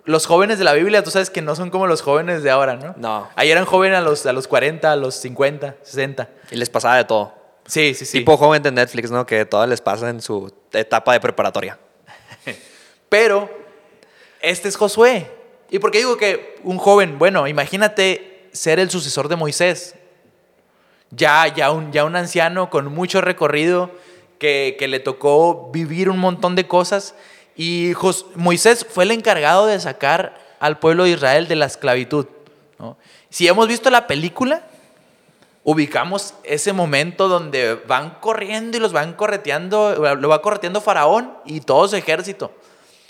[0.05, 2.77] los jóvenes de la Biblia, tú sabes que no son como los jóvenes de ahora,
[2.77, 2.95] ¿no?
[2.97, 3.29] No.
[3.37, 6.29] Ahí eran jóvenes a los, a los 40, a los 50, 60.
[6.51, 7.44] Y les pasaba de todo.
[7.67, 8.19] Sí, sí, sí.
[8.19, 9.25] Tipo joven de Netflix, ¿no?
[9.25, 11.79] Que todo les pasa en su etapa de preparatoria.
[13.09, 13.51] Pero
[14.41, 15.31] este es Josué.
[15.71, 17.19] ¿Y por qué digo que un joven?
[17.19, 19.95] Bueno, imagínate ser el sucesor de Moisés.
[21.11, 23.91] Ya, ya, un, ya un anciano con mucho recorrido
[24.39, 27.15] que, que le tocó vivir un montón de cosas.
[27.57, 32.27] Y Jos- Moisés fue el encargado de sacar al pueblo de Israel de la esclavitud.
[32.79, 32.97] ¿no?
[33.31, 34.67] Si hemos visto la película,
[35.65, 41.61] ubicamos ese momento donde van corriendo y los van correteando, lo va correteando Faraón y
[41.61, 42.53] todo su ejército.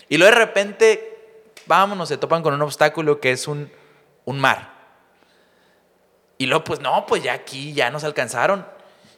[0.09, 3.71] Y luego de repente, vámonos, se topan con un obstáculo que es un,
[4.25, 4.73] un mar.
[6.39, 8.67] Y luego, pues no, pues ya aquí ya nos alcanzaron.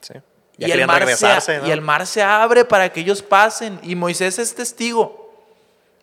[0.01, 0.13] Sí.
[0.57, 1.67] Y Ya el, querían mar se, ¿no?
[1.67, 3.79] y el mar se abre para que ellos pasen.
[3.83, 5.27] Y Moisés es testigo.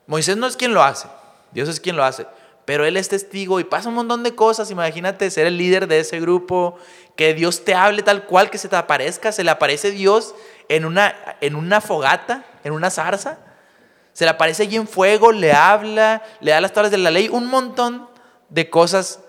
[0.07, 1.09] Moisés no es quien lo hace,
[1.51, 2.26] Dios es quien lo hace.
[2.64, 4.70] Pero él es testigo y pasa un montón de cosas.
[4.70, 6.76] Imagínate ser el líder de ese grupo,
[7.16, 9.32] que Dios te hable tal cual, que se te aparezca.
[9.32, 10.34] Se le aparece Dios
[10.68, 13.38] en una, en una fogata, en una zarza.
[14.12, 17.28] Se le aparece allí en fuego, le habla, le da las tablas de la ley,
[17.28, 18.08] un montón
[18.48, 19.20] de cosas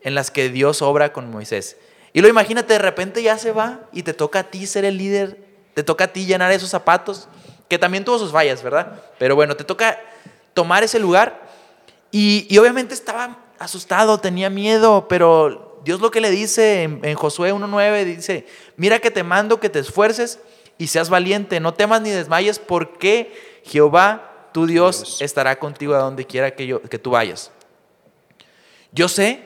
[0.00, 1.76] en las que Dios obra con Moisés.
[2.12, 4.96] Y lo imagínate, de repente ya se va y te toca a ti ser el
[4.96, 5.44] líder,
[5.74, 7.28] te toca a ti llenar esos zapatos,
[7.68, 9.02] que también tuvo sus fallas, ¿verdad?
[9.18, 9.98] Pero bueno, te toca
[10.54, 11.42] tomar ese lugar
[12.16, 17.16] y, y obviamente estaba asustado, tenía miedo, pero Dios lo que le dice en, en
[17.16, 18.46] Josué 1.9 dice,
[18.76, 20.38] mira que te mando que te esfuerces
[20.78, 25.22] y seas valiente, no temas ni desmayes porque Jehová, tu Dios, Dios.
[25.22, 27.50] estará contigo a donde quiera que, yo, que tú vayas.
[28.92, 29.42] Yo sé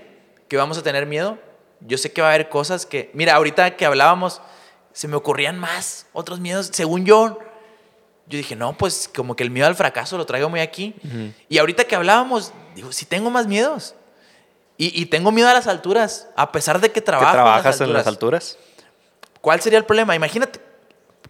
[0.46, 1.38] que vamos a tener miedo,
[1.80, 4.42] yo sé que va a haber cosas que, mira, ahorita que hablábamos,
[4.92, 7.38] se me ocurrían más otros miedos, según yo.
[8.28, 10.94] Yo dije, no, pues como que el miedo al fracaso lo traigo muy aquí.
[11.48, 13.94] Y ahorita que hablábamos, digo, sí tengo más miedos.
[14.76, 17.92] Y, y tengo miedo a las alturas, a pesar de que ¿Que trabajo trabajas en
[17.92, 18.58] las alturas?
[19.40, 20.14] ¿Cuál sería el problema?
[20.14, 20.60] Imagínate,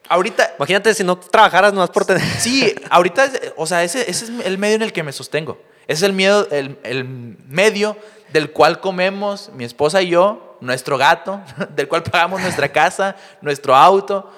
[0.08, 2.22] ahorita, Imagínate si no trabajaras nomás por tener...
[2.40, 5.60] sí, ahorita, o sea, ese, ese es el medio en el que me sostengo.
[5.86, 7.96] Ese es el, miedo, el, el medio
[8.32, 11.40] del cual comemos mi esposa y yo, nuestro gato,
[11.70, 14.30] del cual pagamos nuestra casa, nuestro auto.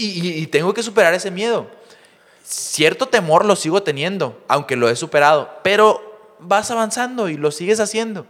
[0.00, 1.68] Y, tengo que superar ese miedo.
[2.44, 7.80] Cierto temor lo sigo teniendo, aunque lo he superado, pero vas avanzando y lo sigues
[7.80, 8.26] haciendo.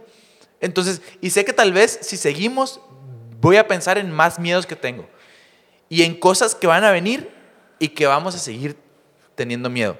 [0.59, 2.81] Entonces, y sé que tal vez si seguimos,
[3.39, 5.07] voy a pensar en más miedos que tengo
[5.87, 7.29] y en cosas que van a venir
[7.77, 8.75] y que vamos a seguir
[9.35, 9.97] teniendo miedo.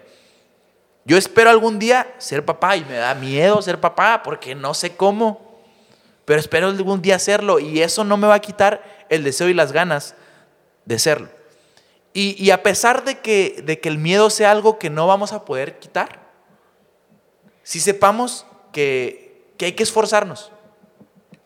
[1.06, 4.96] Yo espero algún día ser papá y me da miedo ser papá porque no sé
[4.96, 5.62] cómo,
[6.26, 9.54] pero espero algún día hacerlo y eso no me va a quitar el deseo y
[9.54, 10.16] las ganas
[10.86, 11.39] de serlo.
[12.14, 16.28] Y, a pesar de que, el miedo sea algo que no vamos a poder quitar,
[17.64, 20.52] si sepamos que, hay que esforzarnos,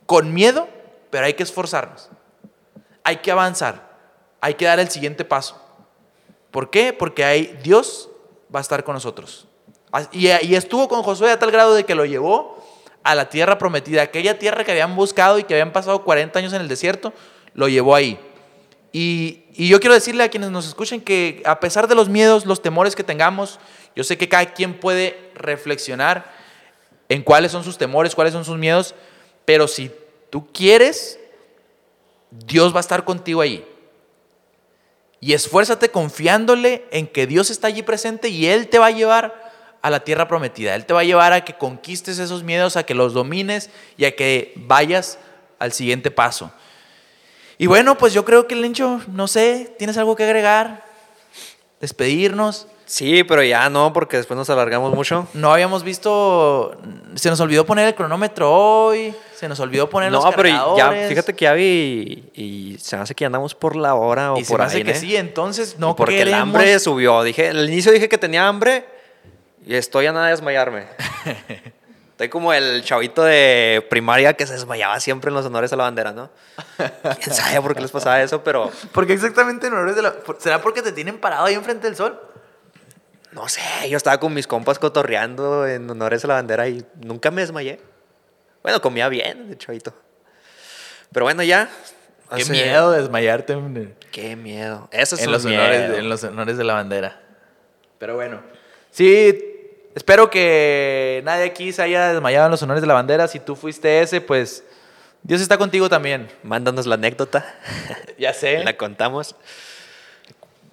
[0.05, 0.67] con miedo,
[1.09, 2.09] pero hay que esforzarnos,
[3.03, 3.97] hay que avanzar,
[4.39, 5.61] hay que dar el siguiente paso.
[6.49, 6.93] ¿Por qué?
[6.93, 8.09] Porque hay, Dios
[8.53, 9.47] va a estar con nosotros.
[10.11, 12.63] Y, y estuvo con Josué a tal grado de que lo llevó
[13.03, 16.53] a la tierra prometida, aquella tierra que habían buscado y que habían pasado 40 años
[16.53, 17.13] en el desierto,
[17.53, 18.19] lo llevó ahí.
[18.95, 22.61] Y, yo quiero decirle a quienes nos escuchen que a pesar de los miedos, los
[22.61, 23.59] temores que tengamos,
[23.95, 26.31] yo sé que cada quien puede reflexionar
[27.09, 28.95] en cuáles son sus temores, cuáles son sus miedos,
[29.45, 29.91] pero si
[30.29, 31.19] tú quieres,
[32.31, 33.65] Dios va a estar contigo ahí.
[35.19, 39.51] Y esfuérzate confiándole en que Dios está allí presente y Él te va a llevar
[39.81, 40.75] a la tierra prometida.
[40.75, 44.05] Él te va a llevar a que conquistes esos miedos, a que los domines y
[44.05, 45.17] a que vayas
[45.59, 46.51] al siguiente paso.
[47.57, 50.83] Y bueno, pues yo creo que Lencho, no sé, ¿tienes algo que agregar?
[51.79, 52.67] Despedirnos.
[52.85, 55.27] Sí, pero ya no, porque después nos alargamos mucho.
[55.33, 56.77] No habíamos visto,
[57.15, 60.55] se nos olvidó poner el cronómetro hoy, se nos olvidó poner No, los pero ya,
[60.57, 61.09] cargadores.
[61.09, 64.43] fíjate que ya vi y se me hace que andamos por la hora o y
[64.43, 64.95] se por ahí, hace que ¿eh?
[64.95, 67.23] sí, entonces no Y porque el queremos- hambre subió.
[67.23, 68.85] Dije, al inicio dije que tenía hambre
[69.65, 70.85] y estoy a nada de desmayarme.
[72.23, 75.83] Estoy como el chavito de primaria que se desmayaba siempre en los honores a la
[75.83, 76.29] bandera, ¿no?
[77.21, 78.41] ¿Quién sabe por qué les pasaba eso?
[78.45, 80.15] Pero Porque exactamente en honores de la...
[80.37, 82.17] ¿Será porque te tienen parado ahí enfrente del sol?
[83.33, 83.59] no sé,
[83.89, 87.81] yo estaba con mis compas cotorreando en honores a la bandera y nunca me desmayé.
[88.61, 89.93] Bueno, comía bien, de chavito.
[91.11, 91.67] Pero bueno, ya.
[92.33, 93.57] Qué hace- miedo desmayarte
[94.13, 94.87] Qué miedo.
[94.91, 95.61] Eso es en un los miedo.
[95.61, 97.21] honores, en los honores de la bandera.
[97.97, 98.41] Pero bueno.
[98.91, 99.52] Sí,
[99.95, 103.27] espero que nadie aquí se haya desmayado en los honores de la bandera.
[103.27, 104.63] Si tú fuiste ese, pues
[105.23, 106.29] Dios está contigo también.
[106.43, 107.45] Mándanos la anécdota.
[108.19, 108.63] Ya sé.
[108.63, 109.35] La contamos.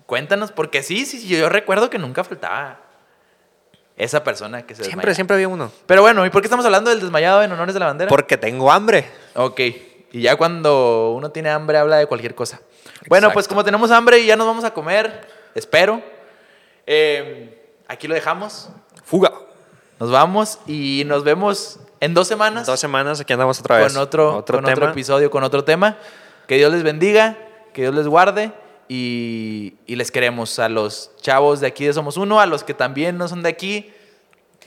[0.07, 2.81] Cuéntanos, porque sí, sí, sí, yo recuerdo que nunca faltaba
[3.97, 5.73] esa persona que se Siempre, siempre había uno.
[5.87, 8.09] Pero bueno, ¿y por qué estamos hablando del desmayado en honores de la bandera?
[8.09, 9.07] Porque tengo hambre.
[9.35, 9.61] Ok.
[10.12, 12.61] Y ya cuando uno tiene hambre habla de cualquier cosa.
[13.09, 16.03] Bueno, pues como tenemos hambre y ya nos vamos a comer, espero.
[16.87, 18.71] eh, aquí lo dejamos.
[19.11, 19.32] Fuga.
[19.98, 23.92] Nos vamos y nos vemos en dos semanas Dos semanas aquí andamos otra vez.
[23.92, 25.98] con otro, con otro episodio, con otro tema.
[26.46, 27.36] Que Dios les bendiga,
[27.74, 28.52] que Dios les guarde
[28.88, 32.72] y, y les queremos a los chavos de aquí de Somos Uno, a los que
[32.72, 33.92] también no son de aquí,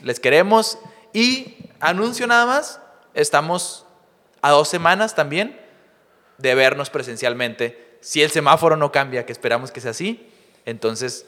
[0.02, 0.78] les queremos.
[1.14, 2.80] Y anuncio nada más,
[3.14, 3.86] estamos
[4.42, 5.58] a dos semanas también
[6.36, 7.96] de vernos presencialmente.
[8.02, 10.30] Si el semáforo no cambia, que esperamos que sea así,
[10.66, 11.24] entonces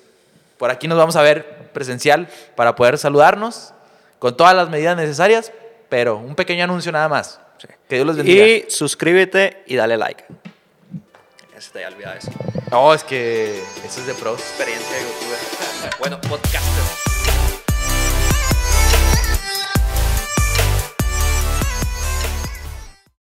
[0.58, 3.74] por aquí nos vamos a ver presencial para poder saludarnos
[4.18, 5.52] con todas las medidas necesarias,
[5.88, 7.40] pero un pequeño anuncio nada más.
[7.88, 8.46] Que Dios los bendiga.
[8.46, 10.24] Y suscríbete y dale like.
[11.54, 12.30] Ya se te había olvidado eso.
[12.70, 14.40] No, es que eso es de pros.
[14.40, 15.38] Experiencia de youtuber.
[15.98, 17.05] bueno, podcaster.